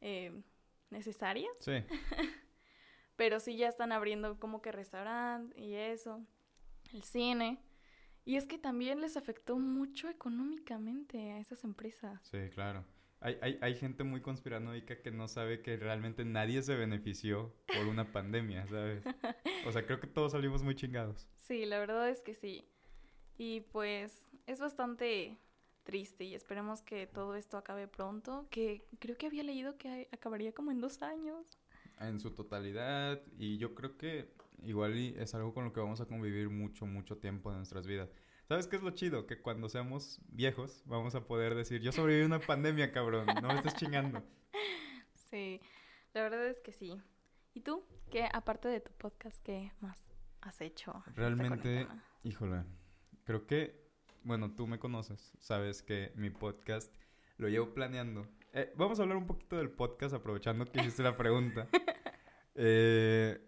[0.00, 0.42] eh,
[0.90, 1.52] necesarias.
[1.60, 1.72] Sí.
[3.18, 6.24] pero sí ya están abriendo como que restaurante y eso,
[6.92, 7.60] el cine.
[8.24, 12.20] Y es que también les afectó mucho económicamente a esas empresas.
[12.22, 12.84] Sí, claro.
[13.20, 17.88] Hay, hay, hay gente muy conspiranoica que no sabe que realmente nadie se benefició por
[17.88, 19.02] una pandemia, ¿sabes?
[19.66, 21.26] O sea, creo que todos salimos muy chingados.
[21.38, 22.68] Sí, la verdad es que sí.
[23.36, 25.36] Y pues es bastante
[25.82, 30.52] triste y esperemos que todo esto acabe pronto, que creo que había leído que acabaría
[30.52, 31.58] como en dos años
[32.00, 34.32] en su totalidad y yo creo que
[34.62, 37.86] igual y es algo con lo que vamos a convivir mucho, mucho tiempo en nuestras
[37.86, 38.10] vidas.
[38.48, 39.26] ¿Sabes qué es lo chido?
[39.26, 43.56] Que cuando seamos viejos vamos a poder decir, yo sobreviví una pandemia, cabrón, no me
[43.56, 44.22] estés chingando.
[45.30, 45.60] Sí,
[46.14, 47.02] la verdad es que sí.
[47.52, 47.84] ¿Y tú?
[48.10, 50.02] ¿Qué, aparte de tu podcast, qué más
[50.40, 51.02] has hecho?
[51.14, 51.86] Realmente,
[52.22, 52.64] híjole,
[53.24, 53.86] creo que,
[54.24, 56.94] bueno, tú me conoces, sabes que mi podcast
[57.36, 58.26] lo llevo planeando
[58.58, 61.68] eh, vamos a hablar un poquito del podcast, aprovechando que hiciste la pregunta.
[62.60, 63.40] Eh,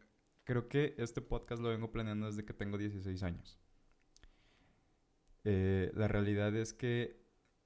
[0.44, 3.58] creo que este podcast lo vengo planeando desde que tengo 16 años.
[5.42, 7.20] Eh, la realidad es que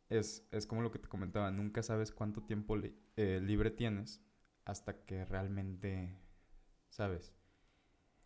[0.08, 4.22] es, es, como lo que te comentaba, nunca sabes cuánto tiempo li eh, libre tienes
[4.64, 6.16] hasta que realmente
[6.88, 7.34] sabes.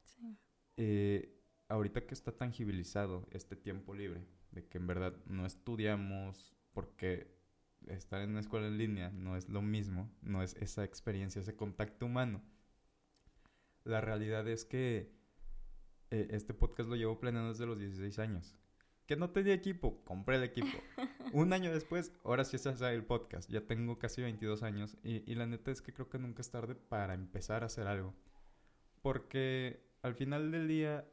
[0.03, 0.39] Sí.
[0.77, 7.38] Eh, ahorita que está tangibilizado este tiempo libre, de que en verdad no estudiamos porque
[7.87, 11.57] estar en una escuela en línea no es lo mismo, no es esa experiencia, ese
[11.57, 12.43] contacto humano.
[13.85, 15.13] La realidad es que
[16.11, 18.57] eh, este podcast lo llevo planeando desde los 16 años.
[19.07, 20.69] Que no tenía equipo, compré el equipo.
[21.33, 23.51] Un año después, ahora sí se hace el podcast.
[23.51, 26.51] Ya tengo casi 22 años y, y la neta es que creo que nunca es
[26.51, 28.15] tarde para empezar a hacer algo.
[29.01, 31.09] Porque al final del día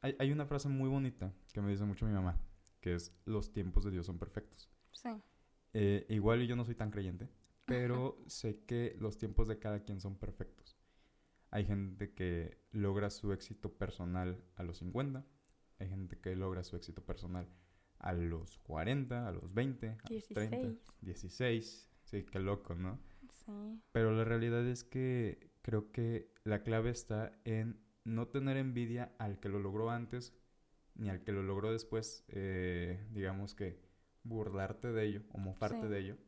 [0.00, 2.38] hay, hay una frase muy bonita que me dice mucho mi mamá,
[2.80, 4.70] que es los tiempos de Dios son perfectos.
[4.92, 5.10] Sí.
[5.74, 7.28] Eh, igual yo no soy tan creyente,
[7.64, 10.78] pero sé que los tiempos de cada quien son perfectos.
[11.50, 15.24] Hay gente que logra su éxito personal a los 50,
[15.78, 17.48] hay gente que logra su éxito personal
[17.98, 20.50] a los 40, a los 20, a 16.
[20.50, 21.90] los 30, 16.
[22.02, 22.98] Sí, qué loco, ¿no?
[23.28, 23.80] Sí.
[23.92, 29.40] Pero la realidad es que creo que la clave está en no tener envidia al
[29.40, 30.34] que lo logró antes
[30.94, 33.83] ni al que lo logró después, eh, digamos que
[34.24, 35.88] burlarte de ello o mofarte sí.
[35.88, 36.18] de ello,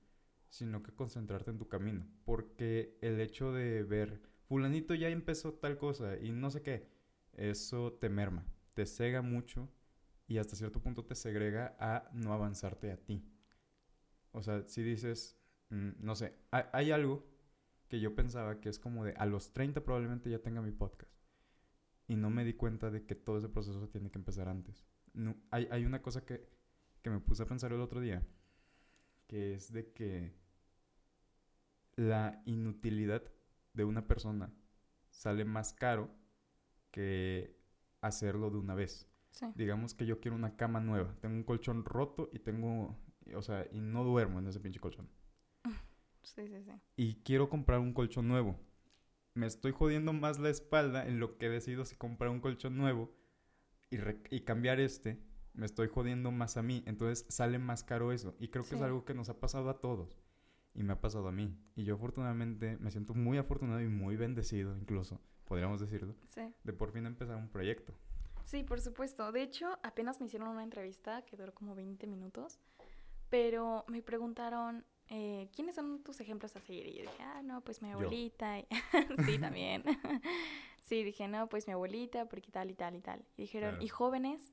[0.49, 2.07] sino que concentrarte en tu camino.
[2.25, 6.89] Porque el hecho de ver, fulanito ya empezó tal cosa y no sé qué,
[7.33, 9.69] eso te merma, te cega mucho
[10.29, 13.25] y hasta cierto punto te segrega a no avanzarte a ti.
[14.33, 15.39] O sea, si dices,
[15.71, 17.27] mmm, no sé, hay, hay, algo
[17.89, 21.13] que yo pensaba que es como de a los 30 probablemente ya tenga mi podcast.
[22.09, 24.87] Y no me di cuenta de que todo ese proceso tiene que empezar antes.
[25.13, 26.49] No, hay, hay una cosa que
[27.07, 28.27] que me puse a pensar el otro día,
[29.29, 30.35] que es de que
[31.95, 33.23] la inutilidad
[33.75, 34.53] de una persona
[35.11, 36.11] sale más caro
[36.91, 37.57] que
[38.01, 39.09] hacerlo de una vez.
[39.31, 39.47] Sí.
[39.55, 42.99] Digamos que yo quiero una cama nueva, tengo un colchón roto y tengo,
[43.33, 45.09] o sea, y no duermo en ese pinche colchón.
[46.25, 46.73] Sí, sí, sí.
[46.97, 48.59] Y quiero comprar un colchón nuevo.
[49.35, 53.15] Me estoy jodiendo más la espalda en lo que decido si comprar un colchón nuevo
[53.91, 53.99] y,
[54.35, 55.21] y cambiar este.
[55.57, 56.83] Me estoy jodiendo más a mí.
[56.87, 58.37] Entonces sale más caro eso.
[58.39, 60.17] Y creo que es algo que nos ha pasado a todos.
[60.75, 61.59] Y me ha pasado a mí.
[61.75, 66.43] Y yo afortunadamente me siento muy afortunado y muy bendecido incluso, podríamos decirlo, sí.
[66.63, 67.95] de por fin empezar un proyecto.
[68.45, 69.33] Sí, por supuesto.
[69.33, 72.61] De hecho, apenas me hicieron una entrevista que duró como 20 minutos,
[73.29, 76.87] pero me preguntaron, eh, ¿quiénes son tus ejemplos a seguir?
[76.87, 78.59] Y yo dije, ah, no, pues mi abuelita.
[79.27, 79.83] sí, también.
[80.85, 83.25] sí, dije, no, pues mi abuelita, porque tal y tal y tal.
[83.37, 84.53] Y dijeron, ¿y jóvenes?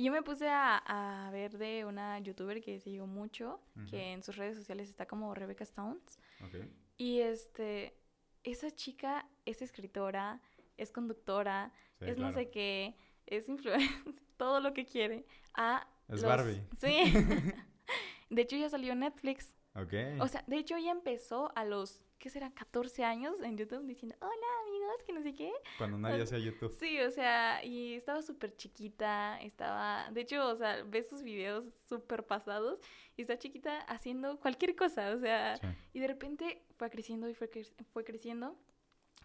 [0.00, 3.60] Y yo me puse a, a, ver de una youtuber que sigo mucho,
[3.90, 6.18] que en sus redes sociales está como Rebecca Stones.
[6.46, 6.72] Okay.
[6.96, 7.94] Y este,
[8.42, 10.40] esa chica es escritora,
[10.78, 13.90] es conductora, es no sé qué es influencer,
[14.38, 15.26] todo lo que quiere.
[15.52, 16.62] A es Barbie.
[16.78, 17.12] Sí.
[18.30, 19.54] de hecho, ya salió Netflix.
[19.74, 19.92] Ok.
[20.20, 22.50] O sea, de hecho, ya empezó a los, ¿qué será?
[22.54, 24.59] 14 años en YouTube diciendo, hola
[25.06, 25.52] que no sé qué.
[25.78, 26.72] Cuando nadie hacía YouTube.
[26.78, 31.64] Sí, o sea, y estaba súper chiquita, estaba, de hecho, o sea, ves sus videos
[31.88, 32.80] súper pasados
[33.16, 35.58] y está chiquita haciendo cualquier cosa, o sea,
[35.92, 37.50] y de repente fue creciendo y fue,
[37.92, 38.56] fue creciendo.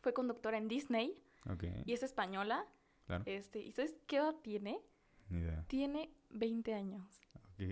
[0.02, 1.24] Fue conductora en Disney.
[1.50, 1.82] Okay.
[1.86, 2.68] Y es española.
[3.26, 4.80] Este, ¿Y sabes qué edad tiene?
[5.30, 5.64] Ni idea.
[5.68, 7.22] Tiene 20 años.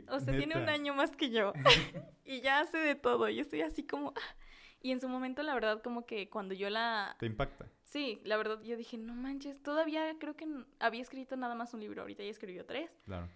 [0.10, 1.54] O sea, tiene un año más que yo.
[2.26, 3.30] y ya hace de todo.
[3.30, 4.14] Yo estoy así como...
[4.16, 4.36] Ah.
[4.84, 7.16] Y en su momento, la verdad, como que cuando yo la...
[7.18, 7.66] ¿Te impacta?
[7.86, 10.46] Sí, la verdad, yo dije, no manches, todavía creo que
[10.80, 12.02] había escrito nada más un libro.
[12.02, 12.92] Ahorita ya escribió tres.
[13.06, 13.30] Claro.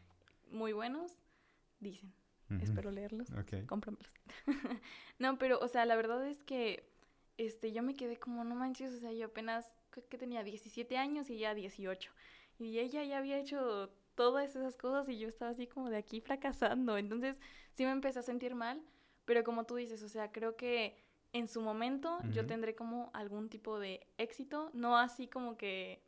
[0.52, 1.18] Muy buenos,
[1.80, 2.14] dicen.
[2.62, 3.30] Espero leerlos.
[3.32, 3.66] Ok.
[3.66, 4.12] Cómpramelos.
[5.20, 6.90] no, pero, o sea, la verdad es que
[7.38, 9.72] este, yo me quedé como, no manches, o sea, yo apenas
[10.10, 12.12] que tenía 17 años y ella 18.
[12.60, 16.20] Y ella ya había hecho todas esas cosas y yo estaba así como de aquí
[16.20, 16.98] fracasando.
[16.98, 17.40] Entonces
[17.74, 18.82] sí me empecé a sentir mal,
[19.24, 21.07] pero como tú dices, o sea, creo que
[21.38, 26.04] en su momento yo tendré como algún tipo de éxito, no así como que,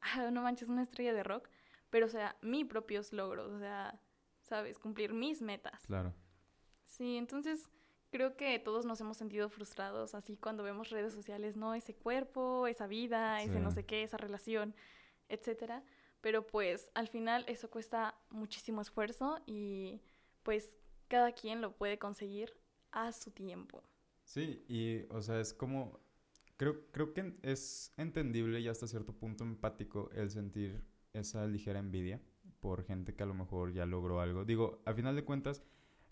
[0.00, 1.48] ah, no manches, una estrella de rock,
[1.90, 4.00] pero o sea, mis propios logros, o sea,
[4.42, 5.86] sabes, cumplir mis metas.
[5.86, 6.14] Claro.
[6.84, 7.68] Sí, entonces
[8.10, 11.74] creo que todos nos hemos sentido frustrados así cuando vemos redes sociales, ¿no?
[11.74, 14.74] Ese cuerpo, esa vida, ese no sé qué, esa relación,
[15.28, 15.82] etcétera.
[16.20, 20.00] Pero pues al final eso cuesta muchísimo esfuerzo y
[20.42, 20.72] pues
[21.08, 22.56] cada quien lo puede conseguir
[22.90, 23.82] a su tiempo.
[24.26, 26.00] Sí, y o sea, es como
[26.56, 32.20] creo creo que es entendible y hasta cierto punto empático el sentir esa ligera envidia
[32.60, 34.44] por gente que a lo mejor ya logró algo.
[34.44, 35.62] Digo, al final de cuentas,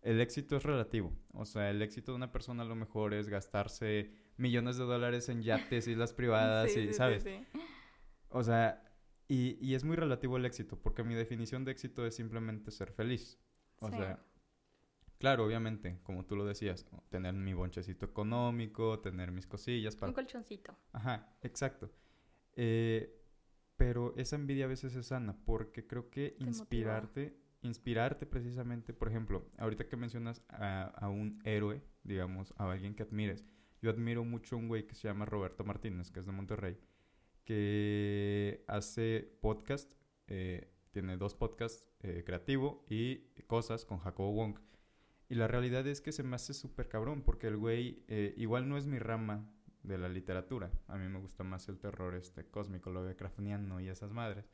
[0.01, 1.13] el éxito es relativo.
[1.33, 5.29] O sea, el éxito de una persona a lo mejor es gastarse millones de dólares
[5.29, 7.27] en yates, islas privadas y, ¿sabes?
[8.29, 8.81] o sea,
[9.27, 12.93] y, y, es muy relativo el éxito, porque mi definición de éxito es simplemente ser
[12.93, 13.41] feliz.
[13.81, 14.25] O sea,
[15.25, 20.11] claro, obviamente, como tú lo decías, tener mi bonchecito económico, tener mis cosillas para...
[20.11, 20.77] Un colchoncito.
[20.93, 21.91] Ajá, exacto.
[22.57, 23.25] Eh,
[23.79, 29.49] pero esa envidia a veces es sana, porque creo que inspirarte inspirarte precisamente, por ejemplo,
[29.57, 33.47] ahorita que mencionas a, un héroe, digamos, a alguien que admires,
[33.81, 36.79] yo admiro mucho a un güey que se llama Roberto Martínez, que es de Monterrey,
[37.45, 39.91] que hace podcast,
[40.27, 44.59] eh, tiene dos podcasts, eh, Creativo y Cosas con Jacobo Wong.
[45.29, 48.69] Y la realidad es que se me hace súper cabrón, porque el güey eh, igual
[48.69, 49.49] no es mi rama
[49.83, 50.71] de la literatura.
[50.89, 54.51] A mí me gusta más el terror este cósmico, lo de Krafniano y esas madres.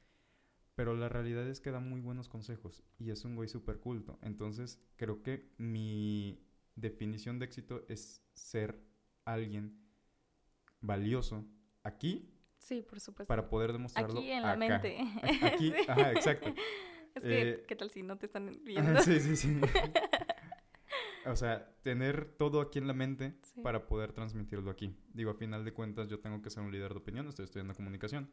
[0.75, 4.19] Pero la realidad es que da muy buenos consejos y es un güey súper culto.
[4.23, 6.43] Entonces creo que mi
[6.75, 8.81] definición de éxito es ser
[9.25, 9.79] alguien
[10.81, 11.45] valioso
[11.83, 12.33] aquí.
[12.59, 13.29] Sí, por supuesto.
[13.29, 14.21] Para poder demostrarlo.
[14.21, 14.99] Aquí en la mente.
[15.43, 16.55] Aquí, ajá, exacto.
[17.15, 19.01] Es que, eh, ¿qué tal si no te están viendo?
[19.03, 19.61] sí, sí, sí.
[21.27, 24.97] o sea, tener todo aquí en la mente para poder transmitirlo aquí.
[25.13, 27.75] Digo, a final de cuentas, yo tengo que ser un líder de opinión, estoy estudiando
[27.75, 28.31] comunicación.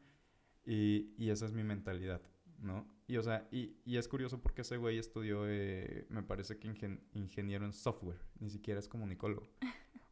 [0.65, 2.21] Y, y esa es mi mentalidad.
[2.59, 2.87] ¿no?
[3.07, 6.67] Y, o sea, y, y es curioso porque ese güey estudió, eh, me parece que
[7.13, 9.47] ingeniero en software, ni siquiera es comunicólogo.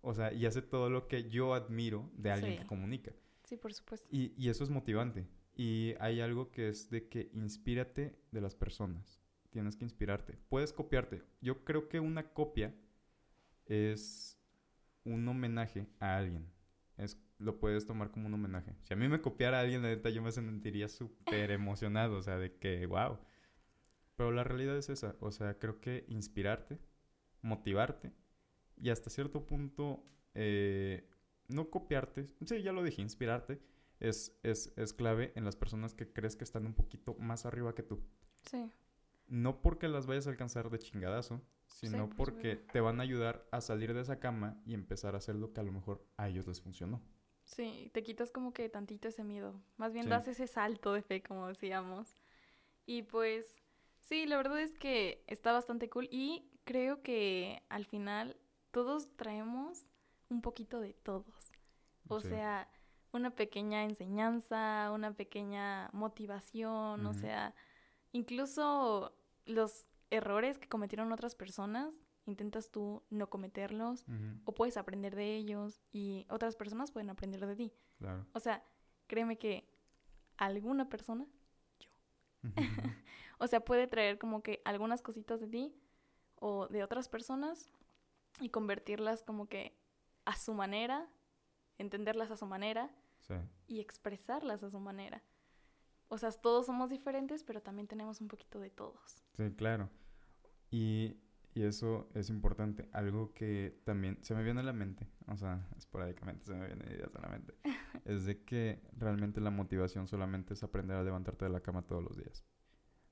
[0.01, 3.11] O sea, y hace todo lo que yo admiro de alguien que comunica.
[3.43, 4.07] Sí, por supuesto.
[4.11, 5.27] Y, y eso es motivante.
[5.55, 9.19] Y hay algo que es de que inspírate de las personas.
[9.55, 10.37] Tienes que inspirarte.
[10.49, 11.23] Puedes copiarte.
[11.39, 12.75] Yo creo que una copia
[13.65, 14.37] es
[15.05, 16.51] un homenaje a alguien.
[16.97, 18.75] Es lo puedes tomar como un homenaje.
[18.81, 22.37] Si a mí me copiara alguien, la neta, yo me sentiría súper emocionado, o sea,
[22.37, 23.17] de que, wow.
[24.17, 26.77] Pero la realidad es esa, o sea, creo que inspirarte,
[27.41, 28.11] motivarte
[28.75, 31.09] y hasta cierto punto eh,
[31.47, 33.61] no copiarte, sí, ya lo dije, inspirarte
[34.01, 37.73] es, es, es clave en las personas que crees que están un poquito más arriba
[37.73, 38.03] que tú.
[38.41, 38.69] Sí.
[39.27, 43.47] No porque las vayas a alcanzar de chingadazo, sino por porque te van a ayudar
[43.51, 46.27] a salir de esa cama y empezar a hacer lo que a lo mejor a
[46.29, 47.01] ellos les funcionó.
[47.43, 49.61] Sí, te quitas como que tantito ese miedo.
[49.77, 50.09] Más bien Sí.
[50.09, 52.15] das ese salto de fe, como decíamos.
[52.85, 53.55] Y pues,
[53.99, 56.07] sí, la verdad es que está bastante cool.
[56.11, 58.37] Y creo que al final
[58.71, 59.89] todos traemos
[60.29, 61.51] un poquito de todos.
[62.07, 62.29] O Sí.
[62.29, 62.69] sea,
[63.11, 67.53] una pequeña enseñanza, una pequeña motivación, o sea,
[68.15, 69.13] incluso
[69.45, 71.93] los errores que cometieron otras personas,
[72.25, 74.05] intentas tú no cometerlos
[74.45, 77.73] o puedes aprender de ellos y otras personas pueden aprender de ti.
[77.99, 78.25] Claro.
[78.33, 78.63] O sea,
[79.07, 79.67] créeme que
[80.37, 81.27] alguna persona,
[83.39, 85.75] o sea, puede traer como que algunas cositas de ti
[86.35, 87.69] o de otras personas
[88.39, 89.77] y convertirlas como que
[90.23, 91.09] a su manera,
[91.77, 93.35] entenderlas a su manera sí.
[93.67, 95.21] y expresarlas a su manera.
[96.07, 99.23] O sea, todos somos diferentes, pero también tenemos un poquito de todos.
[99.35, 99.89] Sí, claro.
[100.69, 101.17] Y,
[101.53, 102.89] y eso es importante.
[102.91, 106.91] Algo que también se me viene a la mente, o sea, esporádicamente se me vienen
[106.91, 107.55] ideas a la mente,
[108.05, 112.03] es de que realmente la motivación solamente es aprender a levantarte de la cama todos
[112.03, 112.45] los días.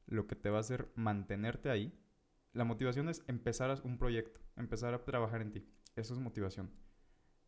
[0.06, 1.98] Lo que te va a hacer mantenerte ahí,
[2.52, 5.68] la motivación es empezar un proyecto, empezar a trabajar en ti.
[5.96, 6.72] Eso es motivación.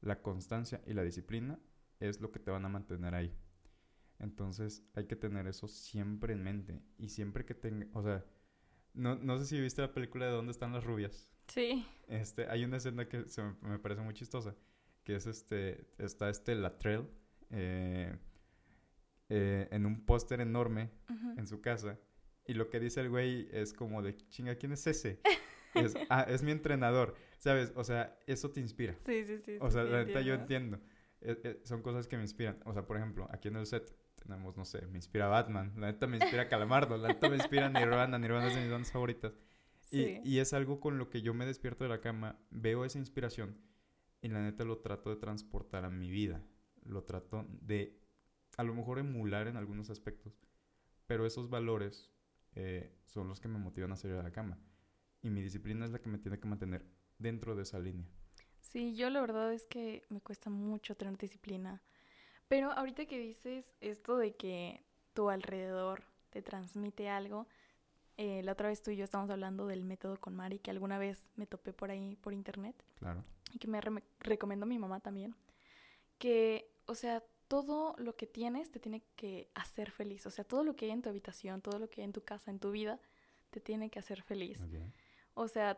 [0.01, 1.59] La constancia y la disciplina
[1.99, 3.35] es lo que te van a mantener ahí.
[4.19, 6.81] Entonces hay que tener eso siempre en mente.
[6.97, 8.25] Y siempre que tenga, o sea,
[8.93, 11.29] no, no sé si viste la película de ¿Dónde están las rubias?
[11.47, 11.85] Sí.
[12.07, 14.55] Este, hay una escena que se me, me parece muy chistosa,
[15.03, 17.07] que es este, está este Latrell
[17.51, 18.17] eh,
[19.29, 20.91] eh, en un póster enorme
[21.37, 21.99] en su casa
[22.47, 25.19] y lo que dice el güey es como de, chinga, ¿quién es ese?
[25.73, 27.73] Es, ah, es mi entrenador, ¿sabes?
[27.75, 28.95] O sea, eso te inspira.
[29.05, 29.57] Sí, sí, sí.
[29.59, 30.77] O sea, sí, la neta yo entiendo.
[30.77, 30.95] entiendo.
[31.21, 32.59] Eh, eh, son cosas que me inspiran.
[32.65, 33.93] O sea, por ejemplo, aquí en el set
[34.25, 37.69] tenemos, no sé, me inspira Batman, la neta me inspira Calamardo, la neta me inspira
[37.69, 39.33] Nirvana, Nirvana es de mis bandas favoritas.
[39.91, 40.21] Y, Sí.
[40.23, 43.57] y es algo con lo que yo me despierto de la cama, veo esa inspiración
[44.21, 46.43] y la neta lo trato de transportar a mi vida.
[46.83, 47.99] Lo trato de,
[48.57, 50.39] a lo mejor emular en algunos aspectos,
[51.05, 52.11] pero esos valores
[52.55, 54.57] eh, son los que me motivan a salir de la cama.
[55.21, 56.83] Y mi disciplina es la que me tiene que mantener
[57.19, 58.07] dentro de esa línea.
[58.59, 61.81] Sí, yo la verdad es que me cuesta mucho tener disciplina.
[62.47, 67.47] Pero ahorita que dices esto de que tu alrededor te transmite algo,
[68.17, 70.97] eh, la otra vez tú y yo estábamos hablando del método con Mari, que alguna
[70.97, 73.23] vez me topé por ahí por internet Claro.
[73.51, 75.35] y que me re- recomendó mi mamá también.
[76.17, 80.25] Que, o sea, todo lo que tienes te tiene que hacer feliz.
[80.25, 82.23] O sea, todo lo que hay en tu habitación, todo lo que hay en tu
[82.23, 82.99] casa, en tu vida,
[83.49, 84.59] te tiene que hacer feliz.
[85.33, 85.77] O sea,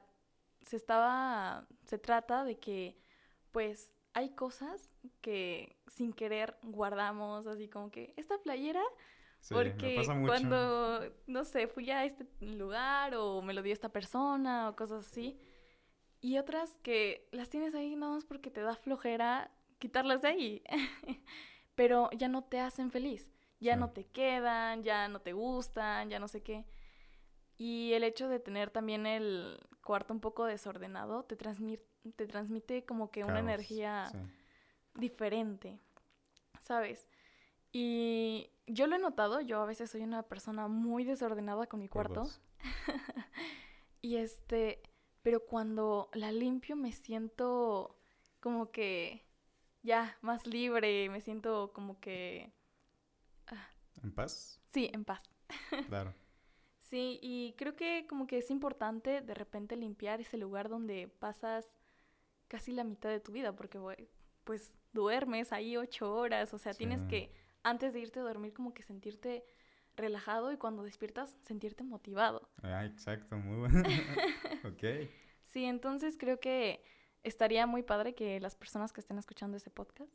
[0.62, 2.98] se estaba, se trata de que,
[3.52, 8.84] pues, hay cosas que sin querer guardamos, así como que esta playera,
[9.40, 10.32] Sí, me porque pasa mucho.
[10.32, 15.06] cuando, no sé, fui a este lugar o me lo dio esta persona o cosas
[15.08, 15.40] así.
[16.20, 20.64] Y otras que las tienes ahí nada más porque te da flojera quitarlas de ahí.
[21.76, 23.32] Pero ya no te hacen feliz.
[23.60, 23.80] Ya Sí.
[23.80, 26.66] no te quedan, ya no te gustan, ya no sé qué.
[27.58, 31.84] Y el hecho de tener también el cuarto un poco desordenado te transmite,
[32.16, 34.18] te transmite como que una energía sí.
[34.96, 35.80] diferente,
[36.62, 37.08] ¿sabes?
[37.72, 41.90] Y yo lo he notado, yo a veces soy una persona muy desordenada con mi
[41.90, 42.24] cuarto.
[44.02, 44.82] y este,
[45.22, 48.00] pero cuando la limpio me siento
[48.40, 49.26] como que
[49.84, 52.54] ya más libre, me siento como que,
[54.04, 54.60] ¿En paz?
[54.74, 55.24] sí, en paz.
[55.88, 56.14] Claro.
[56.80, 61.77] Sí, y creo que como que es importante de repente limpiar ese lugar donde pasas
[62.48, 63.80] casi la mitad de tu vida, porque
[64.44, 67.32] pues duermes ahí ocho horas, o sea, tienes que
[67.64, 69.44] antes de irte a dormir como que sentirte
[69.96, 72.50] relajado y cuando despiertas sentirte motivado.
[72.62, 73.84] Ah, exacto, muy bueno.
[74.66, 75.10] ok.
[75.44, 76.82] Sí, entonces creo que
[77.24, 80.14] estaría muy padre que las personas que estén escuchando ese podcast,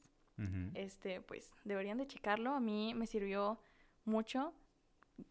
[0.74, 2.54] este, pues deberían de checarlo.
[2.54, 3.60] A mí me sirvió
[4.04, 4.52] mucho.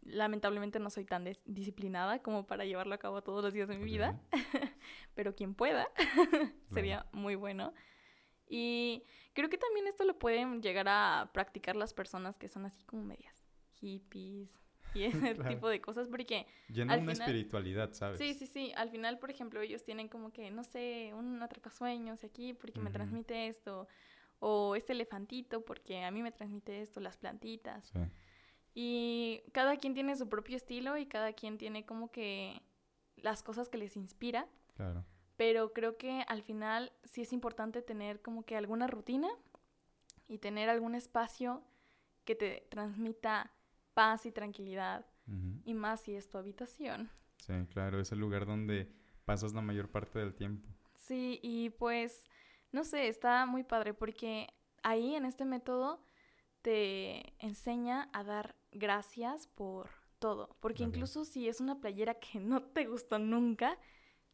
[0.02, 3.84] Lamentablemente no soy tan disciplinada como para llevarlo a cabo todos los días de mi
[3.84, 4.20] vida,
[5.14, 5.88] pero quien pueda
[6.72, 7.72] sería muy bueno.
[8.48, 9.02] Y
[9.32, 13.02] creo que también esto lo pueden llegar a practicar las personas que son así como
[13.02, 13.42] medias
[13.80, 14.50] hippies
[14.94, 15.48] y ese Claro.
[15.48, 18.18] tipo de cosas, porque Llena una final- espiritualidad, ¿sabes?
[18.18, 18.72] Sí, sí, sí.
[18.76, 22.90] Al final, por ejemplo, ellos tienen como que, no sé, un atrapasueños aquí porque me
[22.90, 23.88] transmite esto.
[24.44, 27.86] O este elefantito porque a mí me transmite esto, las plantitas.
[27.86, 28.00] Sí.
[28.74, 32.62] Y cada quien tiene su propio estilo y cada quien tiene como que
[33.16, 34.48] las cosas que les inspira.
[34.74, 35.04] Claro.
[35.36, 39.28] Pero creo que al final sí es importante tener como que alguna rutina
[40.28, 41.62] y tener algún espacio
[42.24, 43.52] que te transmita
[43.94, 45.06] paz y tranquilidad.
[45.64, 47.08] Y más si es tu habitación.
[47.38, 48.92] Sí, claro, es el lugar donde
[49.24, 50.68] pasas la mayor parte del tiempo.
[50.94, 52.28] Sí, y pues,
[52.70, 54.48] no sé, está muy padre porque
[54.82, 56.04] ahí en este método
[56.60, 60.56] te enseña a dar gracias por todo.
[60.60, 63.78] Porque incluso si es una playera que no te gustó nunca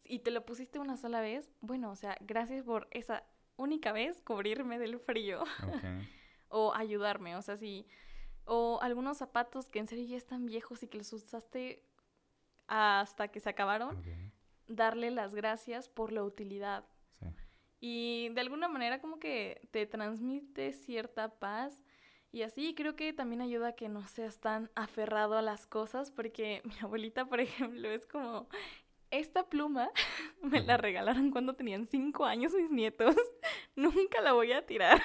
[0.04, 3.24] y te lo pusiste una sola vez, bueno, o sea, gracias por esa
[3.56, 5.44] única vez cubrirme del frío.
[6.48, 7.86] o ayudarme, o sea, si...
[8.50, 11.84] O algunos zapatos que en serio ya están viejos y que los usaste
[12.66, 14.02] hasta que se acabaron,
[14.68, 16.86] darle las gracias por la utilidad.
[17.80, 21.82] Y de alguna manera como que te transmite cierta paz
[22.32, 26.10] y así creo que también ayuda a que no seas tan aferrado a las cosas
[26.10, 28.48] porque mi abuelita, por ejemplo, es como,
[29.10, 29.90] esta pluma
[30.42, 33.16] me la regalaron cuando tenían cinco años mis nietos.
[33.76, 35.00] Nunca la voy a tirar.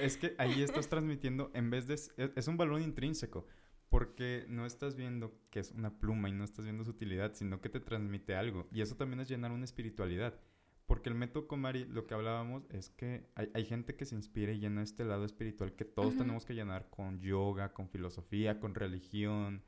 [0.00, 1.94] Es que ahí estás transmitiendo, en vez de...
[2.36, 3.46] Es un valor intrínseco,
[3.88, 7.60] porque no estás viendo que es una pluma y no estás viendo su utilidad, sino
[7.60, 8.66] que te transmite algo.
[8.72, 10.40] Y eso también es llenar una espiritualidad.
[10.86, 14.58] Porque el método Komari, lo que hablábamos, es que hay, gente que se inspira y
[14.58, 19.64] llena este lado espiritual que todos tenemos que llenar con yoga, con filosofía, con religión,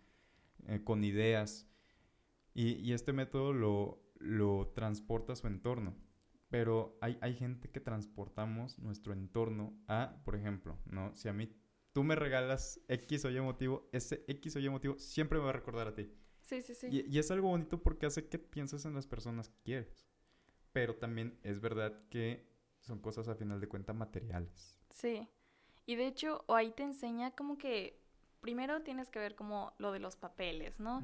[0.66, 1.66] eh, con ideas.
[2.52, 5.96] Y, este método lo, lo, transporta a su entorno.
[6.50, 11.14] Pero hay, hay gente que transportamos nuestro entorno a, por ejemplo, ¿no?
[11.16, 11.50] Si a mí
[11.92, 15.50] tú me regalas X o Y motivo, ese X o Y motivo siempre me va
[15.50, 16.12] a recordar a ti.
[16.40, 16.88] Sí, sí, sí.
[16.90, 20.05] Y, y es algo bonito porque hace que pienses en las personas que quieres.
[20.76, 22.46] Pero también es verdad que
[22.80, 24.78] son cosas a final de cuentas materiales.
[24.90, 25.26] Sí.
[25.86, 27.98] Y de hecho, o ahí te enseña como que
[28.42, 31.00] primero tienes que ver como lo de los papeles, ¿no?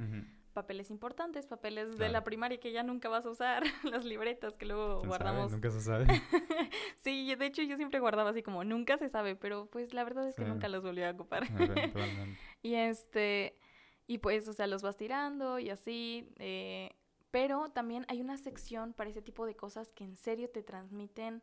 [0.52, 4.66] papeles importantes, papeles de la primaria que ya nunca vas a usar, las libretas que
[4.66, 5.50] luego guardamos.
[5.50, 6.04] Nunca se sabe.
[7.02, 10.28] sí, de hecho yo siempre guardaba así como nunca se sabe, pero pues la verdad
[10.28, 11.44] es que nunca los volví a ocupar.
[12.62, 13.56] y este,
[14.06, 16.90] y pues, o sea, los vas tirando y así, eh,
[17.32, 21.42] pero también hay una sección para ese tipo de cosas que en serio te transmiten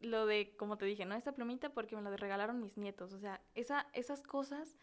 [0.00, 1.14] lo de, como te dije, ¿no?
[1.14, 4.76] Esta plumita porque me la regalaron mis nietos, o sea, esa, esas cosas,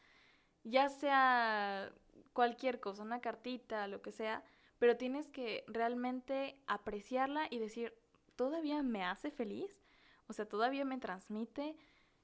[0.64, 1.94] ya sea
[2.34, 4.44] cualquier cosa, una cartita, lo que sea,
[4.80, 7.94] pero tienes que realmente apreciarla y decir,
[8.38, 9.82] todavía me hace feliz,
[10.28, 11.76] o sea, todavía me transmite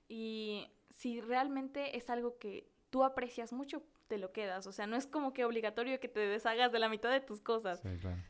[0.08, 4.96] y si realmente es algo que tú aprecias mucho, te lo quedas, o sea, no
[4.96, 7.82] es como que obligatorio que te deshagas de la mitad de tus cosas,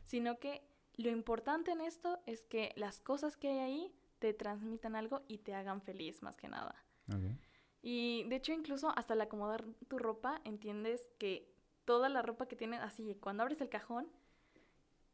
[0.04, 0.64] sino que
[0.96, 5.38] lo importante en esto es que las cosas que hay ahí te transmitan algo y
[5.40, 6.76] te hagan feliz más que nada.
[7.82, 11.54] Y de hecho incluso hasta al acomodar tu ropa entiendes que
[11.86, 14.08] toda la ropa que tienes, así, cuando abres el cajón,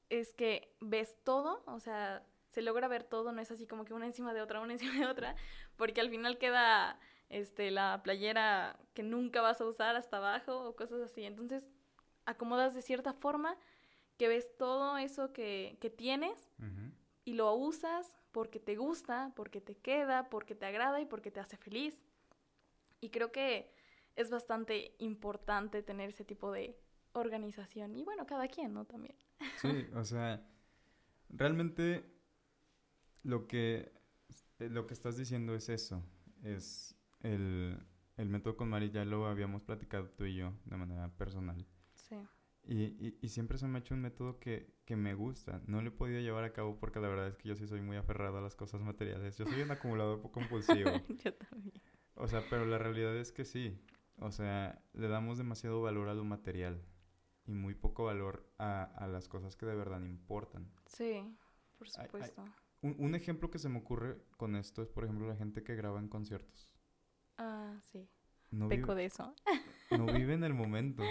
[0.10, 3.94] es que ves todo, o sea, se logra ver todo, no es así como que
[3.94, 5.36] una encima de otra, una encima de otra,
[5.76, 7.00] porque al final queda
[7.34, 11.24] este, la playera que nunca vas a usar hasta abajo o cosas así.
[11.24, 11.68] Entonces,
[12.26, 13.58] acomodas de cierta forma
[14.18, 16.50] que ves todo eso que, que tienes
[17.26, 21.40] y lo usas porque te gusta, porque te queda, porque te agrada y porque te
[21.40, 22.04] hace feliz.
[23.02, 23.74] Y creo que
[24.16, 26.78] es bastante importante tener ese tipo de
[27.14, 27.96] organización.
[27.96, 28.86] Y bueno, cada quien, ¿no?
[28.86, 29.16] También.
[29.58, 30.46] Sí, o sea,
[31.30, 32.06] realmente
[33.24, 33.92] lo que,
[34.60, 36.04] eh, lo que estás diciendo es eso.
[36.44, 37.78] Es el,
[38.18, 41.66] el método con Mari, ya lo habíamos platicado tú y yo de manera personal.
[41.96, 42.16] Sí.
[42.66, 45.62] Y, y, y, siempre se me ha hecho un método que, que, me gusta.
[45.68, 47.82] No lo he podido llevar a cabo porque la verdad es que yo sí soy
[47.82, 49.38] muy aferrado a las cosas materiales.
[49.38, 50.90] Yo soy un acumulador compulsivo.
[51.10, 51.82] yo también.
[52.16, 53.78] O sea, pero la realidad es que sí.
[54.18, 56.82] O sea, le damos demasiado valor a lo material
[57.46, 60.72] y muy poco valor a, a las cosas que de verdad importan.
[60.86, 61.36] Sí,
[61.78, 62.46] por supuesto.
[62.82, 65.76] un, un, ejemplo que se me ocurre con esto es, por ejemplo, la gente que
[65.76, 66.73] graba en conciertos.
[67.38, 68.08] Ah, sí.
[68.52, 69.36] No Peco de eso.
[69.92, 71.04] no vive en el momento.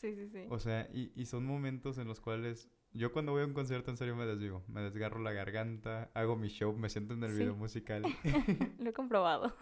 [0.00, 0.46] Sí, sí, sí.
[0.50, 3.90] O sea, y, y son momentos en los cuales yo cuando voy a un concierto
[3.90, 7.32] en serio me desdigo, me desgarro la garganta, hago mi show, me siento en el
[7.32, 8.02] video musical.
[8.78, 9.54] Lo he comprobado.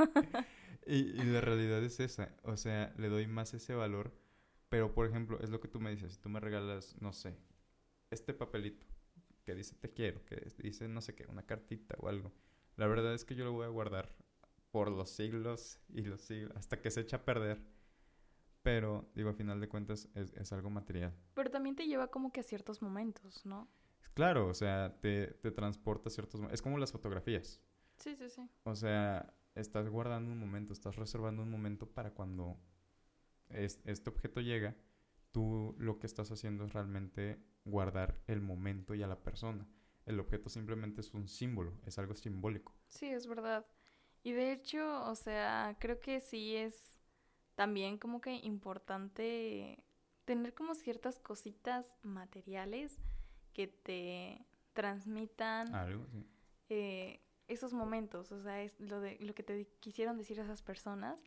[0.86, 4.12] Y, la realidad es esa, o sea, le doy más ese valor,
[4.68, 7.36] pero por ejemplo, es lo que tú me dices, si tú me regalas, no sé,
[8.10, 8.86] este papelito
[9.44, 12.32] que dice te quiero, que dice no sé qué, una cartita o algo,
[12.76, 14.14] la verdad es que yo lo voy a guardar
[14.74, 17.62] por los siglos y los siglos, hasta que se echa a perder.
[18.62, 21.14] Pero, digo, a final de cuentas es, es algo material.
[21.34, 23.68] Pero también te lleva como que a ciertos momentos, ¿no?
[24.14, 26.54] Claro, o sea, te, te transporta a ciertos momentos.
[26.54, 27.62] Es como las fotografías.
[27.98, 28.50] Sí, sí, sí.
[28.64, 32.58] O sea, estás guardando un momento, estás reservando un momento para cuando
[33.50, 34.76] este objeto llega,
[35.30, 39.68] tú lo que estás haciendo es realmente guardar el momento y a la persona.
[40.04, 42.74] El objeto simplemente es un símbolo, es algo simbólico.
[42.88, 43.64] Sí, es verdad.
[44.24, 46.98] Y de hecho, o sea, creo que sí es
[47.54, 49.84] también como que importante
[50.24, 52.98] tener como ciertas cositas materiales
[53.52, 56.26] que te transmitan Algo, sí.
[56.70, 61.18] eh, esos momentos, o sea, es lo, de, lo que te quisieron decir esas personas.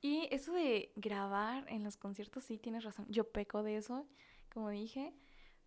[0.00, 4.08] Y eso de grabar en los conciertos, sí, tienes razón, yo peco de eso,
[4.52, 5.14] como dije,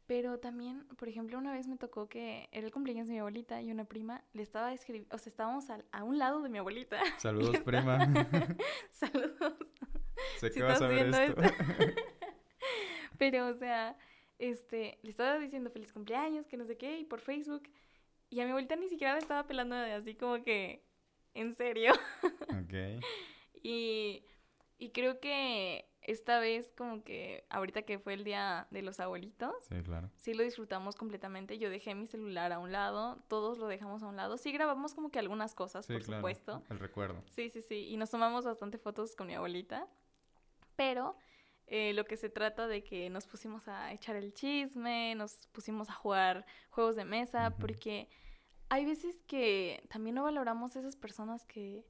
[0.07, 3.61] pero también, por ejemplo, una vez me tocó que era el cumpleaños de mi abuelita
[3.61, 6.57] y una prima le estaba escribiendo, o sea, estábamos al- a un lado de mi
[6.57, 6.99] abuelita.
[7.19, 7.99] Saludos, prima.
[8.89, 9.53] Saludos.
[10.39, 11.41] sé Si que vas a ver esto.
[13.17, 13.97] Pero, o sea,
[14.39, 17.63] este, le estaba diciendo feliz cumpleaños, que no sé qué, y por Facebook.
[18.29, 20.83] Y a mi abuelita ni siquiera le estaba pelando de así como que,
[21.33, 21.93] en serio.
[22.23, 23.03] ok.
[23.63, 24.23] Y,
[24.77, 29.53] y creo que esta vez, como que ahorita que fue el día de los abuelitos,
[29.67, 30.09] Sí, claro.
[30.15, 31.57] sí lo disfrutamos completamente.
[31.57, 34.37] Yo dejé mi celular a un lado, todos lo dejamos a un lado.
[34.37, 36.21] Sí grabamos como que algunas cosas, Sí, por claro.
[36.21, 36.63] supuesto.
[36.69, 37.21] El recuerdo.
[37.35, 37.87] Sí, sí, sí.
[37.89, 39.85] Y nos tomamos bastante fotos con mi abuelita.
[40.77, 41.17] Pero
[41.65, 45.89] eh, lo que se trata de que nos pusimos a echar el chisme, nos pusimos
[45.89, 48.07] a jugar juegos de mesa, porque
[48.69, 51.85] hay veces que también no valoramos esas personas que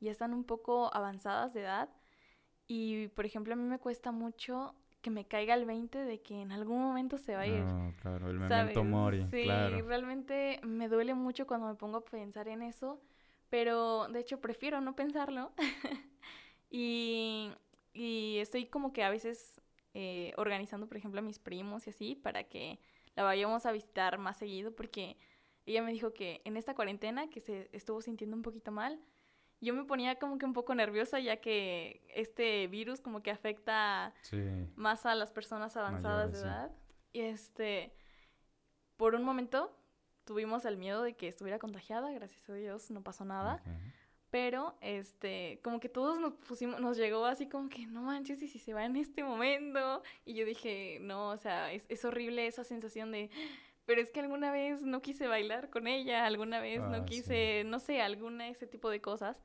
[0.00, 1.88] ya están un poco avanzadas de edad.
[2.66, 6.40] Y, por ejemplo, a mí me cuesta mucho que me caiga el 20 de que
[6.40, 7.58] en algún momento se va a ir.
[7.60, 8.76] No, claro, el ¿sabes?
[8.76, 9.82] memento mori, Sí, claro.
[9.86, 13.00] realmente me duele mucho cuando me pongo a pensar en eso,
[13.50, 15.52] pero de hecho prefiero no pensarlo.
[16.70, 17.50] y,
[17.92, 19.60] y estoy como que a veces
[19.94, 22.78] eh, organizando, por ejemplo, a mis primos y así, para que
[23.14, 25.18] la vayamos a visitar más seguido, porque
[25.66, 29.00] ella me dijo que en esta cuarentena, que se estuvo sintiendo un poquito mal,
[29.62, 34.12] yo me ponía como que un poco nerviosa, ya que este virus como que afecta
[34.22, 34.42] Sí,
[34.76, 36.44] más a las personas avanzadas Mayores, de sí.
[36.44, 36.70] edad.
[37.12, 37.92] Y este,
[38.96, 39.74] por un momento
[40.24, 43.62] tuvimos el miedo de que estuviera contagiada, gracias a Dios no pasó nada,
[44.30, 48.48] pero este, como que todos nos pusimos, nos llegó así como que no manches, y
[48.48, 52.46] si se va en este momento, y yo dije, no, o sea, es, es horrible
[52.46, 53.30] esa sensación de,
[53.86, 57.04] pero es que alguna vez no quise bailar con ella, alguna vez Ah, no sí.
[57.06, 59.42] quise, no sé, alguna ese tipo de cosas.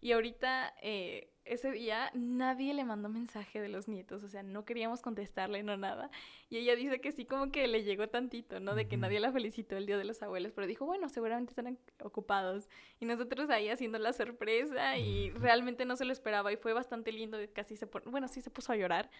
[0.00, 4.64] Y ahorita, eh, ese día, nadie le mandó mensaje de los nietos, o sea, no
[4.64, 6.08] queríamos contestarle, no nada.
[6.50, 8.76] Y ella dice que sí, como que le llegó tantito, ¿no?
[8.76, 11.78] De que nadie la felicitó el Día de los Abuelos, pero dijo, bueno, seguramente estarán
[12.00, 12.68] ocupados.
[13.00, 17.10] Y nosotros ahí haciendo la sorpresa y realmente no se lo esperaba y fue bastante
[17.10, 19.10] lindo, casi se, bueno, sí se puso a llorar.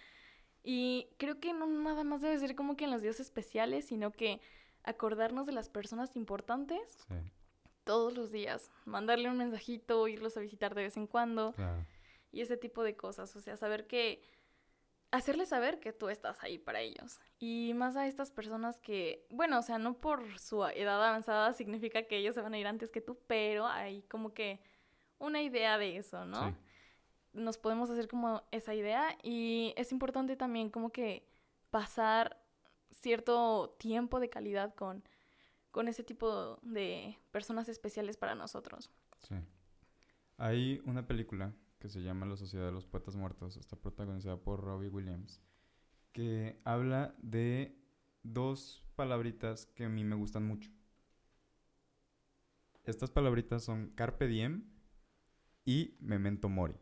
[0.63, 4.13] Y creo que no nada más debe ser como que en los días especiales, sino
[4.13, 4.41] que
[4.83, 7.15] acordarnos de las personas importantes Sí,
[7.89, 11.87] todos los días, mandarle un mensajito, irlos a visitar de vez en cuando claro.
[12.31, 14.23] y ese tipo de cosas, o sea, saber que
[15.11, 17.19] hacerles saber que tú estás ahí para ellos.
[17.39, 22.03] Y más a estas personas que, bueno, o sea, no por su edad avanzada significa
[22.03, 24.61] que ellos se van a ir antes que tú, pero hay como que
[25.19, 26.51] una idea de eso, ¿no?
[26.51, 26.57] Sí.
[27.33, 31.27] Nos podemos hacer como esa idea y es importante también como que
[31.71, 32.43] pasar
[32.91, 35.05] cierto tiempo de calidad con,
[35.71, 38.91] con ese tipo de personas especiales para nosotros.
[39.21, 39.35] Sí.
[40.39, 43.57] Hay una película que se llama La Sociedad de los Poetas Muertos.
[43.57, 45.41] Está protagonizada por Robbie Williams.
[46.13, 47.77] Que habla de
[48.23, 50.71] dos palabritas que a mí me gustan mucho.
[52.85, 54.65] Estas palabritas son Carpe Diem
[55.65, 56.75] y Memento Mori.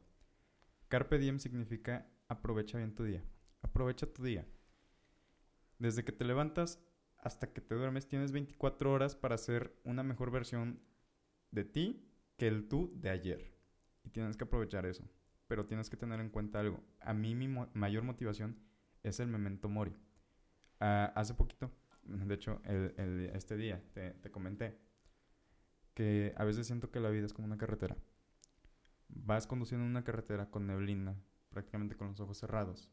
[0.89, 3.23] Carpe Diem significa aprovecha bien tu día.
[3.63, 4.47] Aprovecha tu día.
[5.79, 6.81] Desde que te levantas
[7.19, 10.81] hasta que te duermes tienes 24 horas para hacer una mejor versión
[11.51, 13.53] de ti que el tú de ayer.
[14.05, 15.05] Y tienes que aprovechar eso.
[15.49, 16.81] Pero tienes que tener en cuenta algo.
[17.01, 18.57] A mí mi mayor motivación
[19.03, 19.95] es el memento mori.
[20.81, 21.71] Ah, hace poquito,
[22.03, 24.79] de hecho, el- este día te comenté
[25.95, 27.97] que a veces siento que la vida es como una carretera.
[29.09, 31.17] Vas conduciendo una carretera con neblina,
[31.51, 32.91] prácticamente con los ojos cerrados.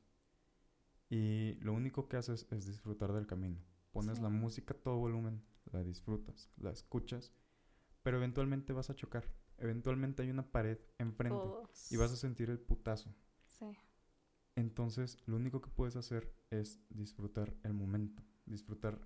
[1.10, 3.60] Y lo único que haces es disfrutar del camino.
[3.92, 4.24] Pones Sí.
[4.24, 7.34] la música a todo volumen, la disfrutas, la escuchas,
[8.02, 9.28] pero eventualmente vas a chocar.
[9.58, 11.46] Eventualmente hay una pared enfrente
[11.92, 13.14] y vas a sentir el putazo.
[13.46, 13.66] Sí.
[14.56, 18.24] Entonces, lo único que puedes hacer es disfrutar el momento.
[18.46, 19.00] Disfrutar,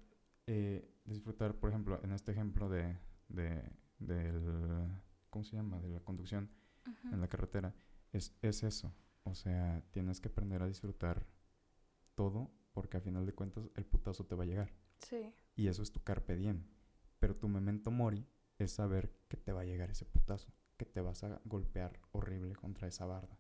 [0.48, 2.98] eh, disfrutar, por ejemplo, en este ejemplo de,
[3.28, 4.90] de, del,
[5.30, 5.80] ¿cómo se llama?
[5.80, 6.50] De la conducción
[7.12, 7.74] En la carretera.
[8.12, 8.94] Es, es eso.
[9.24, 11.26] O sea, tienes que aprender a disfrutar
[12.16, 14.74] todo porque a final de cuentas el putazo te va a llegar.
[15.00, 15.34] Sí.
[15.56, 16.64] Y eso es tu carpe diem.
[17.20, 18.26] Pero tu memento mori
[18.58, 22.56] es saber que te va a llegar ese putazo, que te vas a golpear horrible
[22.56, 23.40] contra esa barda.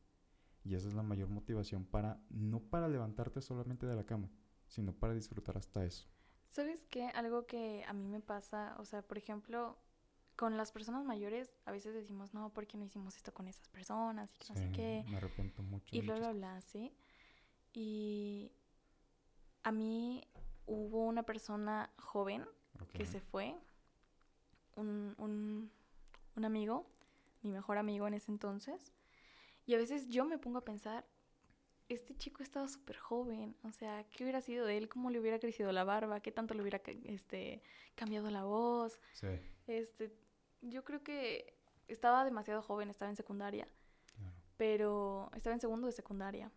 [0.63, 4.29] Y esa es la mayor motivación para, no para levantarte solamente de la cama,
[4.67, 6.07] sino para disfrutar hasta eso.
[6.49, 7.07] ¿Sabes qué?
[7.09, 9.77] Algo que a mí me pasa, o sea, por ejemplo,
[10.37, 13.67] con las personas mayores, a veces decimos, no, ¿por qué no hicimos esto con esas
[13.69, 14.33] personas?
[14.35, 15.03] Y que no sé qué.
[15.09, 15.93] Me arrepiento mucho.
[15.93, 16.93] Y bla, bla, ¿sí?
[17.73, 18.51] Y
[19.63, 20.23] a mí
[20.67, 22.45] hubo una persona joven
[22.93, 23.55] que se fue,
[24.75, 25.71] un, un,
[26.35, 26.87] un amigo,
[27.41, 28.93] mi mejor amigo en ese entonces,
[29.65, 31.05] y a veces yo me pongo a pensar,
[31.89, 34.89] este chico estaba súper joven, o sea, ¿qué hubiera sido de él?
[34.89, 36.19] ¿Cómo le hubiera crecido la barba?
[36.19, 37.63] ¿Qué tanto le hubiera este,
[37.95, 38.99] cambiado la voz?
[39.13, 39.27] Sí,
[39.67, 40.13] Este,
[40.61, 43.67] yo creo que estaba demasiado joven, estaba en secundaria,
[44.15, 44.33] claro.
[44.57, 46.51] pero estaba en segundo de secundaria.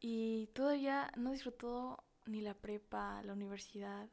[0.00, 4.08] Y todavía no disfrutó ni la prepa, la universidad.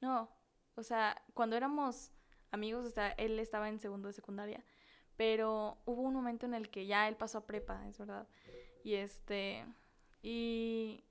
[0.00, 0.30] No,
[0.74, 2.12] o sea, cuando éramos
[2.50, 4.64] amigos, o sea, él estaba en segundo de secundaria,
[5.16, 8.26] pero hubo un momento en el que ya él pasó a prepa, es verdad.
[8.84, 9.66] Y este,
[10.22, 11.04] y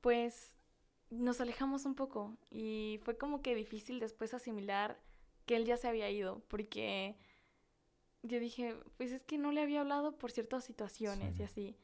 [0.00, 0.56] pues
[1.10, 5.00] nos alejamos un poco y fue como que difícil después asimilar
[5.50, 7.16] que él ya se había ido, porque
[8.22, 11.42] yo dije, pues es que no le había hablado por ciertas situaciones Sí.
[11.42, 11.76] y así.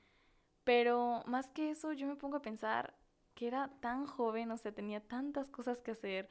[0.62, 2.94] Pero más que eso, yo me pongo a pensar
[3.34, 6.28] que era tan joven, o sea, tenía tantas cosas que hacer.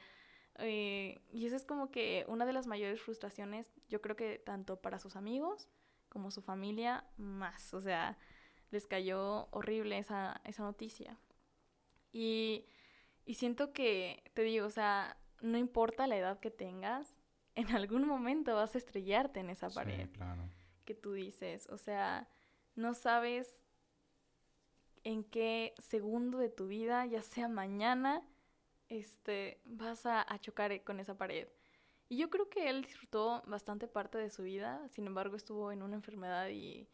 [0.58, 4.80] eh, y eso es como que una de las mayores frustraciones, yo creo que tanto
[4.80, 5.68] para sus amigos
[6.08, 7.74] como su familia, más.
[7.74, 8.16] O sea,
[8.70, 11.18] les cayó horrible esa, esa noticia.
[12.12, 12.64] Y,
[13.26, 17.14] y siento que, te digo, o sea, no importa la edad que tengas,
[17.56, 20.42] en algún momento vas a estrellarte en esa pared Sí, claro.
[20.84, 21.68] que tú dices.
[21.70, 22.28] O sea,
[22.76, 23.58] no sabes
[25.04, 28.22] en qué segundo de tu vida, ya sea mañana,
[28.88, 31.48] este, vas a, a chocar con esa pared.
[32.08, 35.82] Y yo creo que él disfrutó bastante parte de su vida, sin embargo estuvo en
[35.82, 36.88] una enfermedad y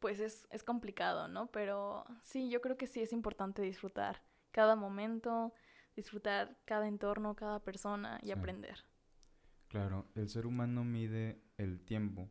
[0.00, 1.48] pues es, es complicado, ¿no?
[1.48, 4.22] Pero sí, yo creo que sí es importante disfrutar
[4.52, 5.54] cada momento,
[5.96, 8.32] disfrutar cada entorno, cada persona y Sí.
[8.32, 8.84] aprender.
[9.74, 12.30] Claro, el ser humano mide el tiempo.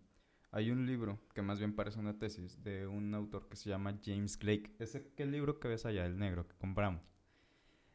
[0.52, 4.00] Hay un libro que más bien parece una tesis de un autor que se llama
[4.02, 4.74] James Blake.
[4.80, 7.04] Ese que el libro que ves allá, el negro que compramos.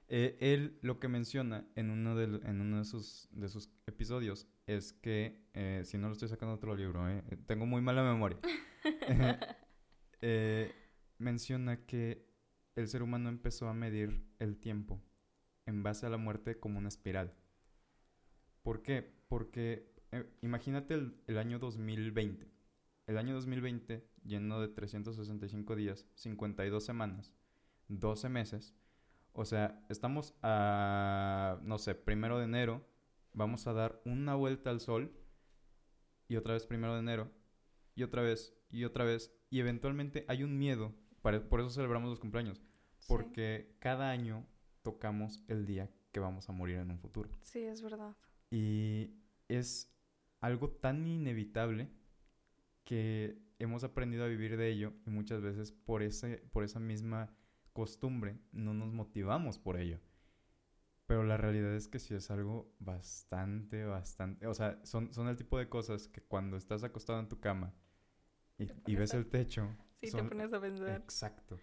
[0.09, 4.46] Eh, él lo que menciona en uno de, en uno de sus, de sus episodios
[4.66, 8.03] es que, eh, si no lo estoy sacando otro libro, eh, eh, tengo muy mala
[8.03, 8.38] memoria.
[11.16, 12.28] Menciona que
[12.76, 15.01] el ser humano empezó a medir el tiempo
[15.64, 17.32] en base a la muerte como una espiral.
[18.62, 19.16] ¿Por qué?
[19.29, 22.51] Porque eh, imagínate el, el año 2020.
[23.07, 27.35] El año 2020 lleno de 365 días, 52 semanas,
[27.89, 28.74] 12 meses.
[29.33, 32.87] O sea, estamos a, no sé, primero de enero,
[33.33, 35.12] vamos a dar una vuelta al sol
[36.26, 37.31] y otra vez primero de enero
[37.95, 42.11] y otra vez y otra vez y eventualmente hay un miedo, para- por eso celebramos
[42.11, 42.61] los cumpleaños,
[42.99, 43.07] Sí.
[43.09, 44.47] porque cada año
[44.83, 47.31] tocamos el día que vamos a morir en un futuro.
[47.43, 48.14] Sí, es verdad.
[48.51, 49.14] Y
[49.49, 49.92] es
[50.40, 51.90] algo tan inevitable
[52.84, 57.34] que hemos aprendido a vivir de ello y muchas veces por, ese, por esa misma
[57.72, 60.01] costumbre no nos motivamos por ello.
[61.07, 64.46] Pero la realidad es que sí es algo bastante, bastante...
[64.46, 67.72] O sea, son, son el tipo de cosas que cuando estás acostado en tu cama
[68.59, 69.68] y, ves a- el techo...
[70.01, 71.01] Sí, son- te pones a pensar.
[71.01, 71.59] Exacto.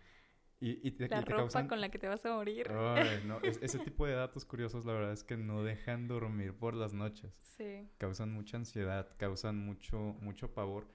[0.59, 2.67] Y, y te, La y te ropa causan- con la que te vas a morir.
[2.71, 6.53] Ay, no, es- ese tipo de datos curiosos la verdad es que no dejan dormir
[6.53, 10.87] por las noches Sí, causan mucha ansiedad, causan mucho, mucho pavor,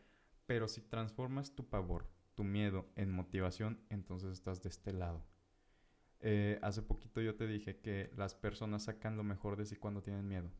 [0.47, 5.25] pero si transformas tu pavor, tu miedo en motivación, entonces estás de este lado.
[6.21, 10.03] Eh, hace poquito yo te dije que las personas sacan lo mejor de sí cuando
[10.03, 10.51] tienen miedo.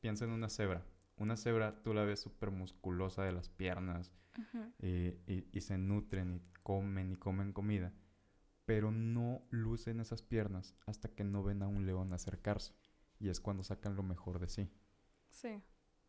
[0.00, 0.86] Piensa en una cebra.
[1.16, 4.12] Una cebra tú la ves súper musculosa de las piernas
[4.78, 7.92] eh, y, y se nutren y comen y comen comida,
[8.64, 12.74] pero no lucen esas piernas hasta que no ven a un león acercarse
[13.18, 14.70] y es cuando sacan lo mejor de sí.
[15.28, 15.62] sí,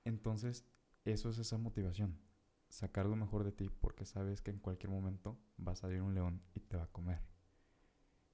[0.05, 0.65] Entonces,
[1.05, 2.19] eso es esa motivación.
[2.69, 6.13] Sacar lo mejor de ti porque sabes que en cualquier momento va a salir un
[6.15, 7.21] león y te va a comer.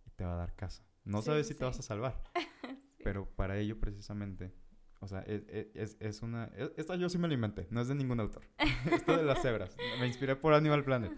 [0.05, 0.83] Y te va a dar caza.
[1.03, 2.21] No Sí, sabes sí, si te vas a salvar.
[2.97, 3.01] sí.
[3.03, 4.53] Pero para ello precisamente,
[4.99, 5.43] o sea, es,
[5.73, 6.45] es- es una...
[6.55, 8.43] es- esta yo sí me la inventé, no es de ningún autor.
[8.91, 9.75] Esto de las cebras.
[9.99, 11.11] Me inspiré por Animal Planet.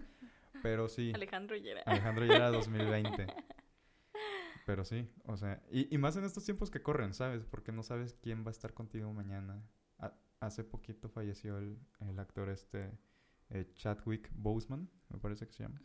[0.62, 1.82] Pero sí, Alejandro Yera.
[1.86, 3.26] Alejandro ya era 2020.
[4.66, 7.44] Pero sí, o sea, y, y más en estos tiempos que corren, ¿sabes?
[7.44, 9.64] Porque no sabes quién va a estar contigo mañana.
[9.98, 12.96] Ha- hace poquito falleció el, el actor este
[13.48, 15.80] eh, Chadwick Boseman, me parece que se llama,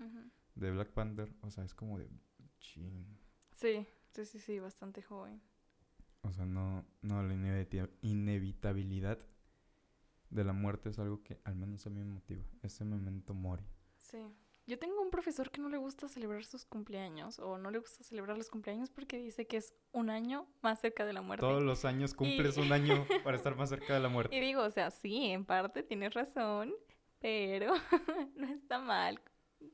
[0.56, 1.34] de Black Panther.
[1.42, 2.08] O sea, es como de...
[2.60, 3.18] Chin.
[3.56, 5.42] Sí, sí, sí, sí, bastante joven.
[6.22, 9.20] O sea, no, no, la inevita- inevitabilidad
[10.30, 12.44] de la muerte es algo que al menos a mí me motiva.
[12.62, 13.64] Ese memento mori.
[13.98, 14.18] Sí.
[14.68, 18.04] Yo tengo un profesor que no le gusta celebrar sus cumpleaños o no le gusta
[18.04, 21.46] celebrar los cumpleaños porque dice que es un año más cerca de la muerte.
[21.46, 24.36] Todos los años cumples Y- un año para estar más cerca de la muerte.
[24.36, 26.74] Y digo, o sea, sí, en parte tienes razón,
[27.20, 27.74] pero
[28.36, 29.22] no está mal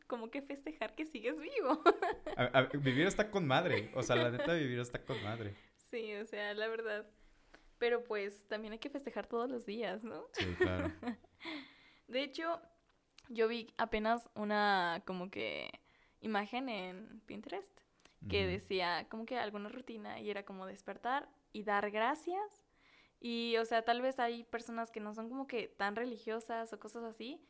[0.08, 1.82] como que festejar que sigues vivo.
[2.82, 3.92] vivir está con madre.
[3.96, 5.56] O sea, la neta, vivir está con madre.
[5.89, 7.08] Sí, o sea, la verdad.
[7.78, 10.26] Pero pues también hay que festejar todos los días, ¿no?
[10.34, 10.92] Sí, claro.
[12.08, 12.62] De hecho,
[13.34, 15.71] yo vi apenas una como que
[16.21, 17.71] imagen en Pinterest
[18.29, 22.63] que decía como que alguna rutina y era como despertar y dar gracias.
[23.19, 26.79] Y, o sea, tal vez hay personas que no son como que tan religiosas o
[26.79, 27.41] cosas así,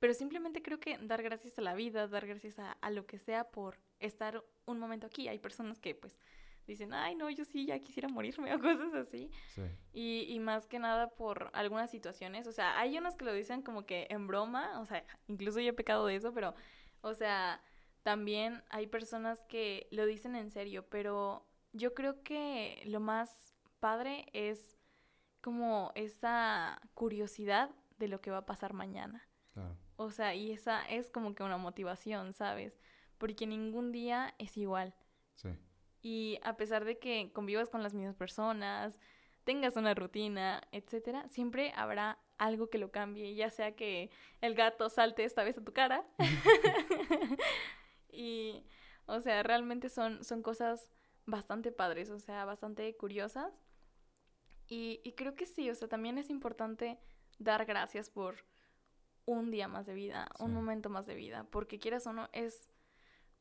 [0.00, 3.18] pero simplemente creo que dar gracias a la vida, dar gracias a, a lo que
[3.18, 5.28] sea por estar un momento aquí.
[5.28, 6.18] Hay personas que pues
[6.72, 9.30] dicen, ay, no, yo sí, ya quisiera morirme o cosas así.
[9.54, 9.62] Sí.
[9.92, 12.46] Y, y más que nada por algunas situaciones.
[12.46, 15.70] O sea, hay unos que lo dicen como que en broma, o sea, incluso yo
[15.70, 16.54] he pecado de eso, pero,
[17.00, 17.62] o sea,
[18.02, 24.26] también hay personas que lo dicen en serio, pero yo creo que lo más padre
[24.32, 24.76] es
[25.40, 29.28] como esa curiosidad de lo que va a pasar mañana.
[29.96, 32.78] O sea, y esa es como que una motivación, ¿sabes?
[33.16, 34.94] Porque ningún día es igual.
[35.34, 35.48] Sí.
[36.08, 39.00] Y a pesar de que convivas con las mismas personas,
[39.42, 44.88] tengas una rutina, etcétera, siempre habrá algo que lo cambie, ya sea que el gato
[44.88, 46.06] salte esta vez a tu cara.
[48.08, 48.64] y,
[49.06, 50.92] o sea, realmente son, son cosas
[51.24, 53.52] bastante padres, o sea, bastante curiosas.
[54.68, 57.00] Y, y creo que sí, o sea, también es importante
[57.40, 58.46] dar gracias por
[59.24, 62.70] un día más de vida, un momento más de vida, porque quieras o no, es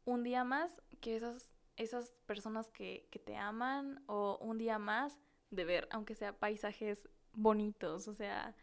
[0.04, 5.20] un día más que esas esas personas que, que te aman o un día más
[5.52, 8.56] de ver, aunque sea paisajes bonitos, o sea,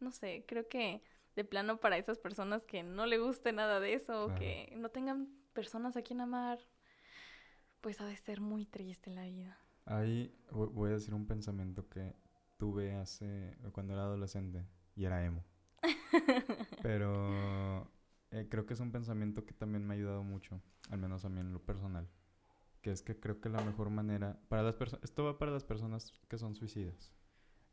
[0.00, 1.02] no sé, creo que
[1.36, 4.90] de plano para esas personas que no le guste nada de eso, o que no
[4.90, 6.58] tengan personas a quien amar,
[7.80, 9.58] pues ha de ser muy triste la vida.
[9.86, 12.14] Ahí voy a decir un pensamiento que
[12.56, 14.64] tuve hace, cuando era adolescente
[14.94, 15.44] y era emo.
[16.82, 17.90] Pero
[18.30, 21.28] eh, creo que es un pensamiento que también me ha ayudado mucho, al menos a
[21.28, 22.08] mí en lo personal
[22.84, 25.64] que es que creo que la mejor manera para las personas esto va para las
[25.64, 27.14] personas que son suicidas.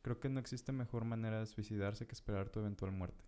[0.01, 3.25] Creo que no existe mejor manera de suicidarse que esperar tu eventual muerte.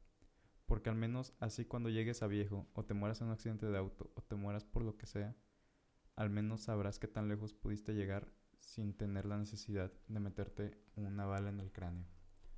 [0.65, 3.77] Porque al menos así cuando llegues a viejo o te mueras en un accidente de
[3.77, 5.35] auto o te mueras por lo que sea,
[6.15, 11.25] al menos sabrás qué tan lejos pudiste llegar sin tener la necesidad de meterte una
[11.25, 12.07] bala en el cráneo,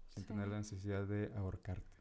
[0.09, 1.99] sin tener la necesidad de ahorcarte.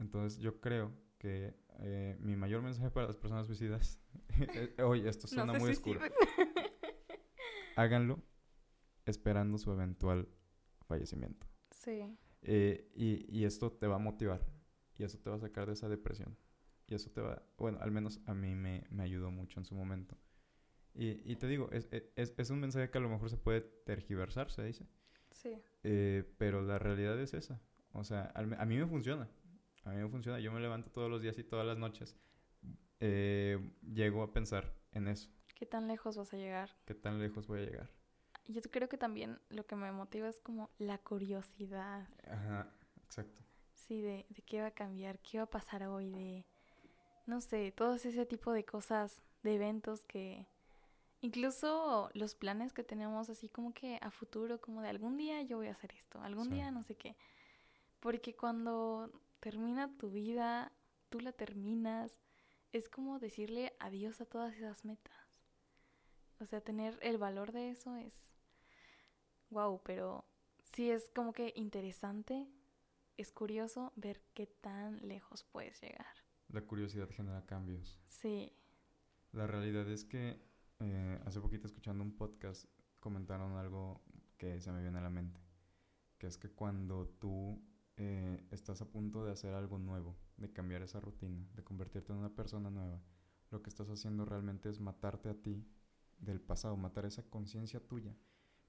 [0.00, 0.90] Entonces yo creo
[1.20, 4.00] que eh, mi mayor mensaje para las personas suicidas,
[4.54, 6.00] eh, oye, esto suena muy oscuro.
[7.76, 8.22] Háganlo
[9.04, 10.28] esperando su eventual
[10.88, 11.46] fallecimiento.
[11.70, 12.02] Sí.
[12.42, 14.46] Eh, y, y, esto te va a motivar
[14.96, 16.36] y eso te va a sacar de esa depresión.
[16.88, 19.74] Y eso te va, bueno, al menos a mí me, me ayudó mucho en su
[19.74, 20.16] momento.
[20.94, 23.60] Y, y te digo, es, es, es, un mensaje que a lo mejor se puede
[23.60, 24.86] tergiversar, se dice.
[25.30, 25.62] Sí.
[26.38, 27.60] pero la realidad es esa.
[27.92, 29.28] O sea, a mí me funciona.
[29.84, 30.40] A mí me funciona.
[30.40, 32.16] Yo me levanto todos los días y todas las noches.
[33.00, 35.30] Eh, llego a pensar en eso.
[35.54, 36.70] ¿Qué tan lejos vas a llegar?
[36.86, 37.90] ¿Qué tan lejos voy a llegar?
[38.46, 42.08] Yo creo que también lo que me motiva es como la curiosidad.
[42.26, 42.72] Ajá,
[43.04, 43.42] exacto.
[43.74, 46.46] Sí, de, de qué va a cambiar, qué va a pasar hoy, de,
[47.26, 50.46] no sé, todo ese tipo de cosas, de eventos que,
[51.20, 55.58] incluso los planes que tenemos así como que a futuro, como de algún día yo
[55.58, 57.16] voy a hacer esto, algún día no sé qué.
[58.00, 59.10] Porque cuando
[59.40, 60.72] termina tu vida,
[61.08, 62.20] tú la terminas.
[62.72, 65.14] Es como decirle adiós a todas esas metas.
[66.38, 68.30] O sea, tener el valor de eso es
[69.50, 70.24] wow, pero
[70.72, 72.48] sí es como que interesante,
[73.16, 76.14] es curioso ver qué tan lejos puedes llegar.
[76.48, 78.00] La curiosidad genera cambios.
[78.06, 78.52] Sí.
[79.32, 80.40] La realidad es que
[80.80, 82.64] eh, hace poquito escuchando un podcast
[82.98, 84.02] comentaron algo
[84.36, 85.40] que se me viene a la mente,
[86.18, 87.62] que es que cuando tú
[88.02, 92.18] eh, estás a punto de hacer algo nuevo, de cambiar esa rutina, de convertirte en
[92.18, 93.02] una persona nueva,
[93.50, 95.68] lo que estás haciendo realmente es matarte a ti
[96.18, 98.16] del pasado, matar esa conciencia tuya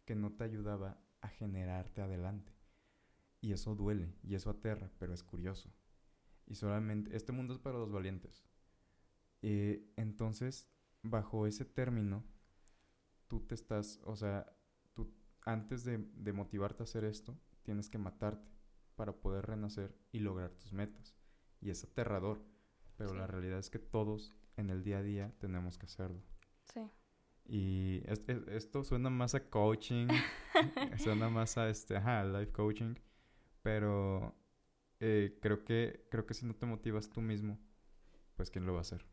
[0.03, 2.51] que no te ayudaba a generarte adelante.
[3.39, 5.73] Y eso duele, y eso aterra, pero es curioso.
[6.45, 8.43] Y solamente, este mundo es para los valientes.
[9.41, 10.69] Eh, entonces,
[11.03, 12.25] bajo ese término,
[13.29, 14.53] tú te estás, o sea,
[14.93, 15.15] tú
[15.45, 18.51] antes de, de motivarte a hacer esto, tienes que matarte
[19.01, 21.15] para poder renacer y lograr tus metas.
[21.59, 22.39] Y es aterrador,
[22.97, 26.21] pero la realidad es que todos en el día a día tenemos que hacerlo.
[26.71, 26.87] Sí.
[27.47, 30.07] Y esto suena más a coaching,
[30.99, 32.93] suena más a este, ajá, life coaching,
[33.63, 34.35] pero
[34.99, 37.57] eh, creo que creo que si no te motivas tú mismo,
[38.35, 39.03] pues quién lo va a hacer.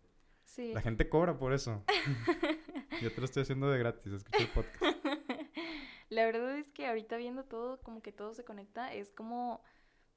[0.45, 0.75] Sí.
[0.75, 1.83] La gente cobra por eso.
[3.01, 4.83] Yo te lo estoy haciendo de gratis, escucha el podcast.
[6.11, 9.63] La verdad es que ahorita viendo todo, como que todo se conecta, es como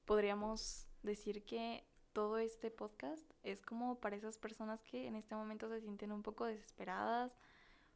[0.06, 1.84] podríamos decir que
[2.14, 6.24] todo este podcast es como para esas personas que en este momento se sienten un
[6.24, 7.38] poco desesperadas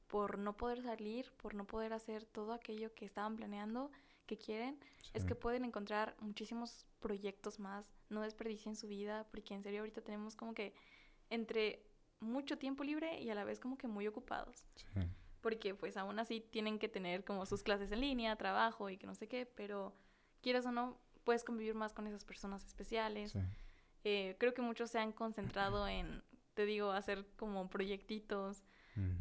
[0.08, 3.92] por no poder salir, por no poder hacer todo aquello que estaban planeando,
[4.26, 4.80] que quieren,
[5.14, 10.02] es que pueden encontrar muchísimos proyectos más, no desperdicien su vida, porque en serio ahorita
[10.02, 10.74] tenemos como que
[11.30, 11.86] entre
[12.20, 15.02] mucho tiempo libre y a la vez como que muy ocupados, Sí.
[15.42, 19.06] porque pues aún así tienen que tener como sus clases en línea, trabajo y que
[19.06, 19.94] no sé qué, pero
[20.42, 23.32] quieras o no, puedes convivir más con esas personas especiales.
[23.34, 23.40] Sí.
[24.06, 26.24] Eh, creo que muchos se han concentrado en,
[26.54, 28.64] te digo, hacer como proyectitos,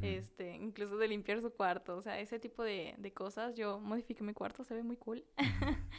[0.03, 3.57] este, incluso de limpiar su cuarto, o sea, ese tipo de, de cosas.
[3.57, 5.25] Yo modifiqué mi cuarto, se ve muy cool.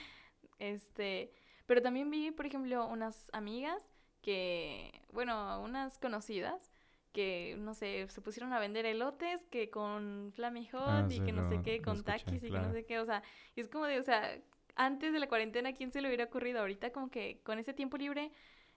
[0.60, 1.34] este,
[1.66, 3.84] pero también vi, por ejemplo, unas amigas
[4.22, 6.72] que, bueno, unas conocidas
[7.12, 11.22] que, no sé, se pusieron a vender elotes que con Flammy Hot Ah, y sí,
[11.22, 13.24] que no sé qué, con taquis y que no sé qué, o sea,
[13.56, 14.38] y es como de, o sea,
[14.76, 16.92] antes de la cuarentena, ¿quién se le hubiera ocurrido ahorita?
[16.92, 18.32] Como que con ese tiempo libre...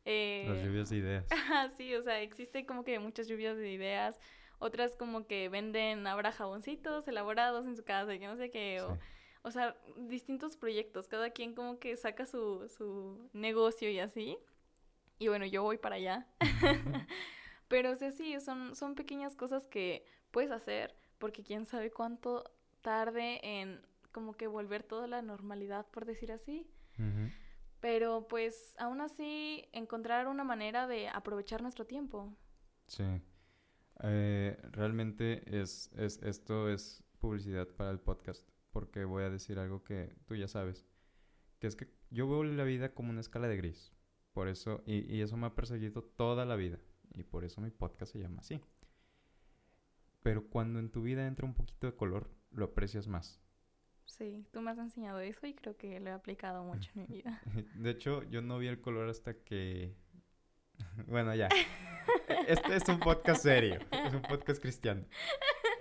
[0.04, 1.26] Eh, Las lluvias de ideas.
[1.76, 4.18] Sí, o sea, existe como que muchas lluvias de ideas.
[4.58, 8.80] Otras como que venden ahora jaboncitos elaborados en su casa y que no sé qué.
[8.80, 9.00] O, Sí.
[9.42, 11.08] o sea, distintos proyectos.
[11.08, 14.38] Cada quien como que saca su, su negocio y así.
[15.18, 16.26] Y bueno, yo voy para allá.
[17.68, 22.44] Pero o sea, sí, son, son pequeñas cosas que puedes hacer porque quién sabe cuánto
[22.80, 23.82] tarde en
[24.12, 26.70] como que volver toda la normalidad, por decir así.
[27.80, 32.34] Pero pues aún así encontrar una manera de aprovechar nuestro tiempo.
[32.88, 33.04] Sí.
[34.02, 39.82] Eh, realmente es, es, esto es publicidad para el podcast, porque voy a decir algo
[39.82, 40.86] que tú ya sabes,
[41.58, 43.92] que es que yo veo la vida como una escala de gris,
[44.32, 46.78] por eso, y, y eso me ha perseguido toda la vida,
[47.12, 48.60] y por eso mi podcast se llama así.
[50.22, 53.40] Pero cuando en tu vida entra un poquito de color, lo aprecias más.
[54.08, 57.06] Sí, tú me has enseñado eso y creo que lo he aplicado mucho en mi
[57.06, 57.40] vida.
[57.76, 59.94] De hecho, yo no vi el color hasta que...
[61.06, 61.48] Bueno, ya.
[62.46, 63.78] Este es un podcast serio.
[63.90, 65.04] Es un podcast cristiano.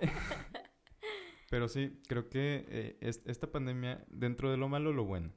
[1.50, 5.32] Pero sí, creo que eh, es- esta pandemia, dentro de lo malo, lo bueno.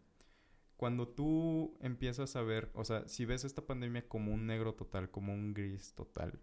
[0.76, 5.10] Cuando tú empiezas a ver, o sea, si ves esta pandemia como un negro total,
[5.10, 6.42] como un gris total,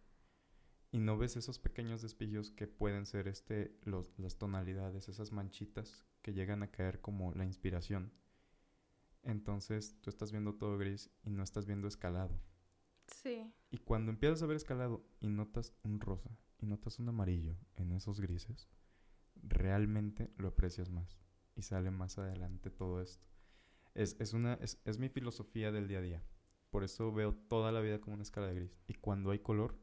[0.90, 6.06] y no ves esos pequeños despillos que pueden ser este, los, las tonalidades, esas manchitas
[6.28, 8.12] que llegan a caer como la inspiración,
[9.22, 12.38] entonces tú estás viendo todo gris y no estás viendo escalado.
[13.06, 17.56] Sí, Y cuando empiezas a ver escalado y notas un rosa y notas un amarillo
[17.76, 18.68] en esos grises,
[19.36, 21.18] realmente lo aprecias más
[21.56, 23.26] y sale más adelante todo esto.
[23.94, 26.22] Es, es, una, es, es mi filosofía del día a día.
[26.68, 28.78] Por eso veo toda la vida como una escala de gris.
[28.86, 29.78] Y cuando hay color,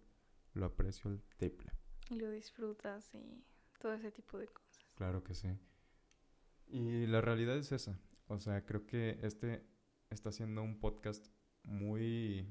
[0.53, 1.71] lo aprecio el triple.
[2.11, 3.43] y lo disfrutas y
[3.79, 4.85] todo ese tipo de cosas.
[4.95, 5.49] Claro que sí.
[6.67, 7.99] Y la realidad es esa.
[8.27, 9.63] O sea, creo que este
[10.09, 11.27] está siendo un podcast
[11.63, 12.47] muy...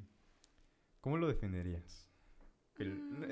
[1.01, 2.07] ¿Cómo lo definirías?
[2.79, 3.25] Mm,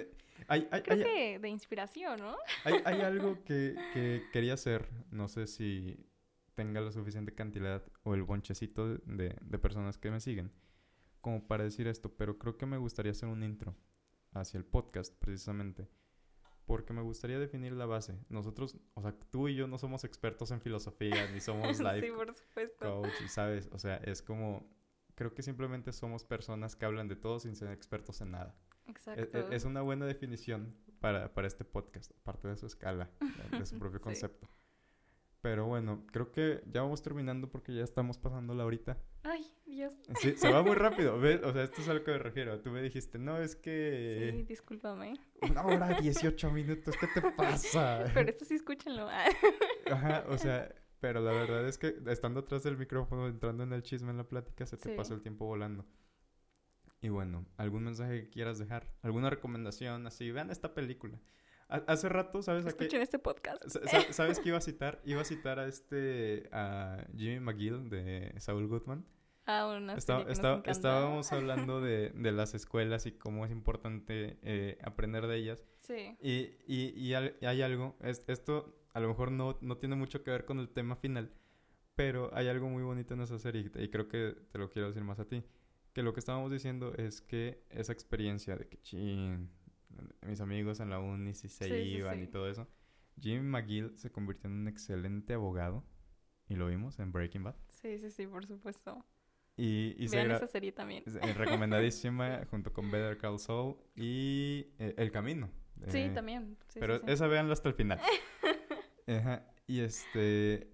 [0.49, 2.37] hay, hay- Creo hay- que de inspiración, ¿no?
[2.65, 4.89] hay- hay algo que, que quería hacer.
[5.11, 5.97] No sé si
[6.55, 10.53] tenga la suficiente cantidad o el bonchecito de, de- de personas que me siguen
[11.21, 13.77] como para decir esto, pero creo que me gustaría hacer un intro
[14.33, 15.87] hacia el podcast precisamente.
[16.67, 18.19] Porque me gustaría definir la base.
[18.29, 22.13] Nosotros, o sea, tú y yo no somos expertos en filosofía, ni somos life sí,
[22.13, 22.79] por supuesto.
[23.03, 24.65] coach, y sabes, o sea, es como,
[25.15, 28.55] creo que simplemente somos personas que hablan de todo sin ser expertos en nada.
[28.87, 29.39] E- Exacto.
[29.39, 33.11] e- Es, una buena definición para, para este podcast, aparte de su escala,
[33.51, 34.05] de, su propio Sí.
[34.05, 34.49] concepto.
[35.41, 38.97] Pero bueno, creo que ya vamos terminando porque ya estamos pasando la horita.
[39.25, 39.95] Ay, Dios.
[40.21, 41.43] Sí, se va muy rápido, ¿ves?
[41.43, 42.61] O sea, esto es a lo que me refiero.
[42.61, 45.15] Tú me dijiste, no, es Sí, que discúlpame.
[45.43, 48.05] una hora y 18 minutos, ¿qué te pasa?
[48.15, 49.09] Pero esto sí escúchenlo.
[49.91, 53.83] Ajá, o sea, pero la verdad es que estando atrás del micrófono, entrando en el
[53.83, 54.97] chisme en la plática, se te Sí.
[54.97, 55.85] pasa el tiempo volando.
[57.01, 58.87] Y bueno, ¿algún mensaje que quieras dejar?
[59.03, 60.31] ¿Alguna recomendación así?
[60.31, 61.19] Vean esta película.
[61.69, 62.85] Ha- hace rato, ¿sabes a qué?
[62.85, 63.67] Escuchen este podcast.
[63.67, 65.01] sa- sa- ¿Sabes qué iba a citar?
[65.05, 69.05] Iba a citar a este, a Jimmy McGill de Saul Goodman.
[69.47, 70.71] Ah, una Está- serie que nos está- encanta.
[70.71, 75.65] estábamos hablando de, de las escuelas y cómo es importante eh, aprender de ellas.
[75.81, 76.17] Sí.
[76.21, 80.23] Y, y, y al- hay algo, es- esto a lo mejor no, no tiene mucho
[80.23, 81.33] que ver con el tema final,
[81.97, 85.03] pero hay algo muy bonito en esa serie y creo que te lo quiero decir
[85.03, 85.43] más a ti.
[85.93, 89.51] Que lo que estábamos diciendo es que esa experiencia de que, chin,
[90.27, 92.31] mis amigos en la uni sí se Sí, sí, iban y sí.
[92.33, 92.67] todo eso,
[93.21, 95.85] Jimmy McGill se convirtió en un excelente abogado
[96.49, 97.57] y lo vimos en Breaking Bad.
[97.69, 99.05] Sí, sí, sí, por supuesto.
[99.57, 101.05] Y, y Vean esa serie también.
[101.07, 105.51] eh, recomendadísima junto con Better Call Saul y eh, El Camino.
[105.89, 106.57] Sí, Eh, también.
[106.69, 107.13] Sí, pero sí, sí.
[107.13, 108.01] esa véanla hasta el final.
[109.07, 109.47] Ajá.
[109.67, 110.71] Y este.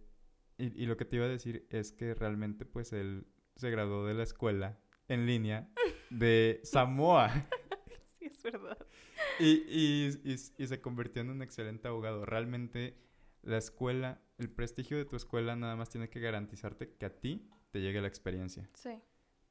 [0.58, 3.26] Y, y lo que te iba a decir es que realmente, pues él
[3.56, 5.68] se graduó de la escuela en línea
[6.10, 7.30] de Samoa.
[8.18, 8.76] sí, es verdad.
[9.40, 12.24] Y, y, y se convirtió en un excelente abogado.
[12.26, 12.96] Realmente
[13.42, 17.48] la escuela, el prestigio de tu escuela nada más tiene que garantizarte que a ti
[17.70, 18.68] te llegue la experiencia.
[18.74, 19.00] Sí,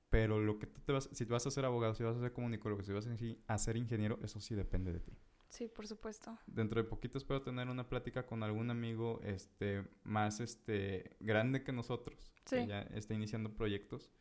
[0.10, 2.32] Pero lo que tú te vas, si vas a ser abogado, si vas a ser
[2.34, 3.06] comunicólogo, si vas
[3.48, 5.12] a ser- ingeniero, eso sí depende de ti.
[5.50, 6.38] sí, por supuesto.
[6.48, 11.72] Dentro de poquito espero tener una plática con algún amigo este, más este, grande que
[11.72, 12.68] nosotros, que Sí.
[12.68, 14.12] ya está iniciando proyectos,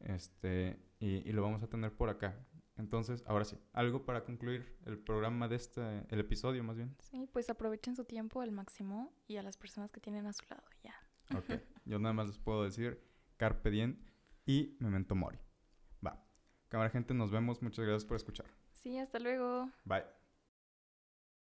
[0.00, 2.38] este, y, y lo vamos a tener por acá.
[2.76, 6.96] Entonces, ahora sí, algo para concluir el programa de este, el episodio más bien.
[6.98, 10.44] Sí, pues aprovechen su tiempo al máximo y a las personas que tienen a su
[10.48, 10.94] lado, ya.
[11.36, 12.98] Ok, yo nada más les puedo decir
[13.40, 13.96] Carpe Diem
[14.44, 15.38] y Memento Mori.
[16.06, 16.22] Va.
[16.68, 17.62] Cámara gente, nos vemos.
[17.62, 18.44] Muchas gracias por escuchar.
[18.70, 19.70] Sí, hasta luego.
[19.86, 20.19] Bye.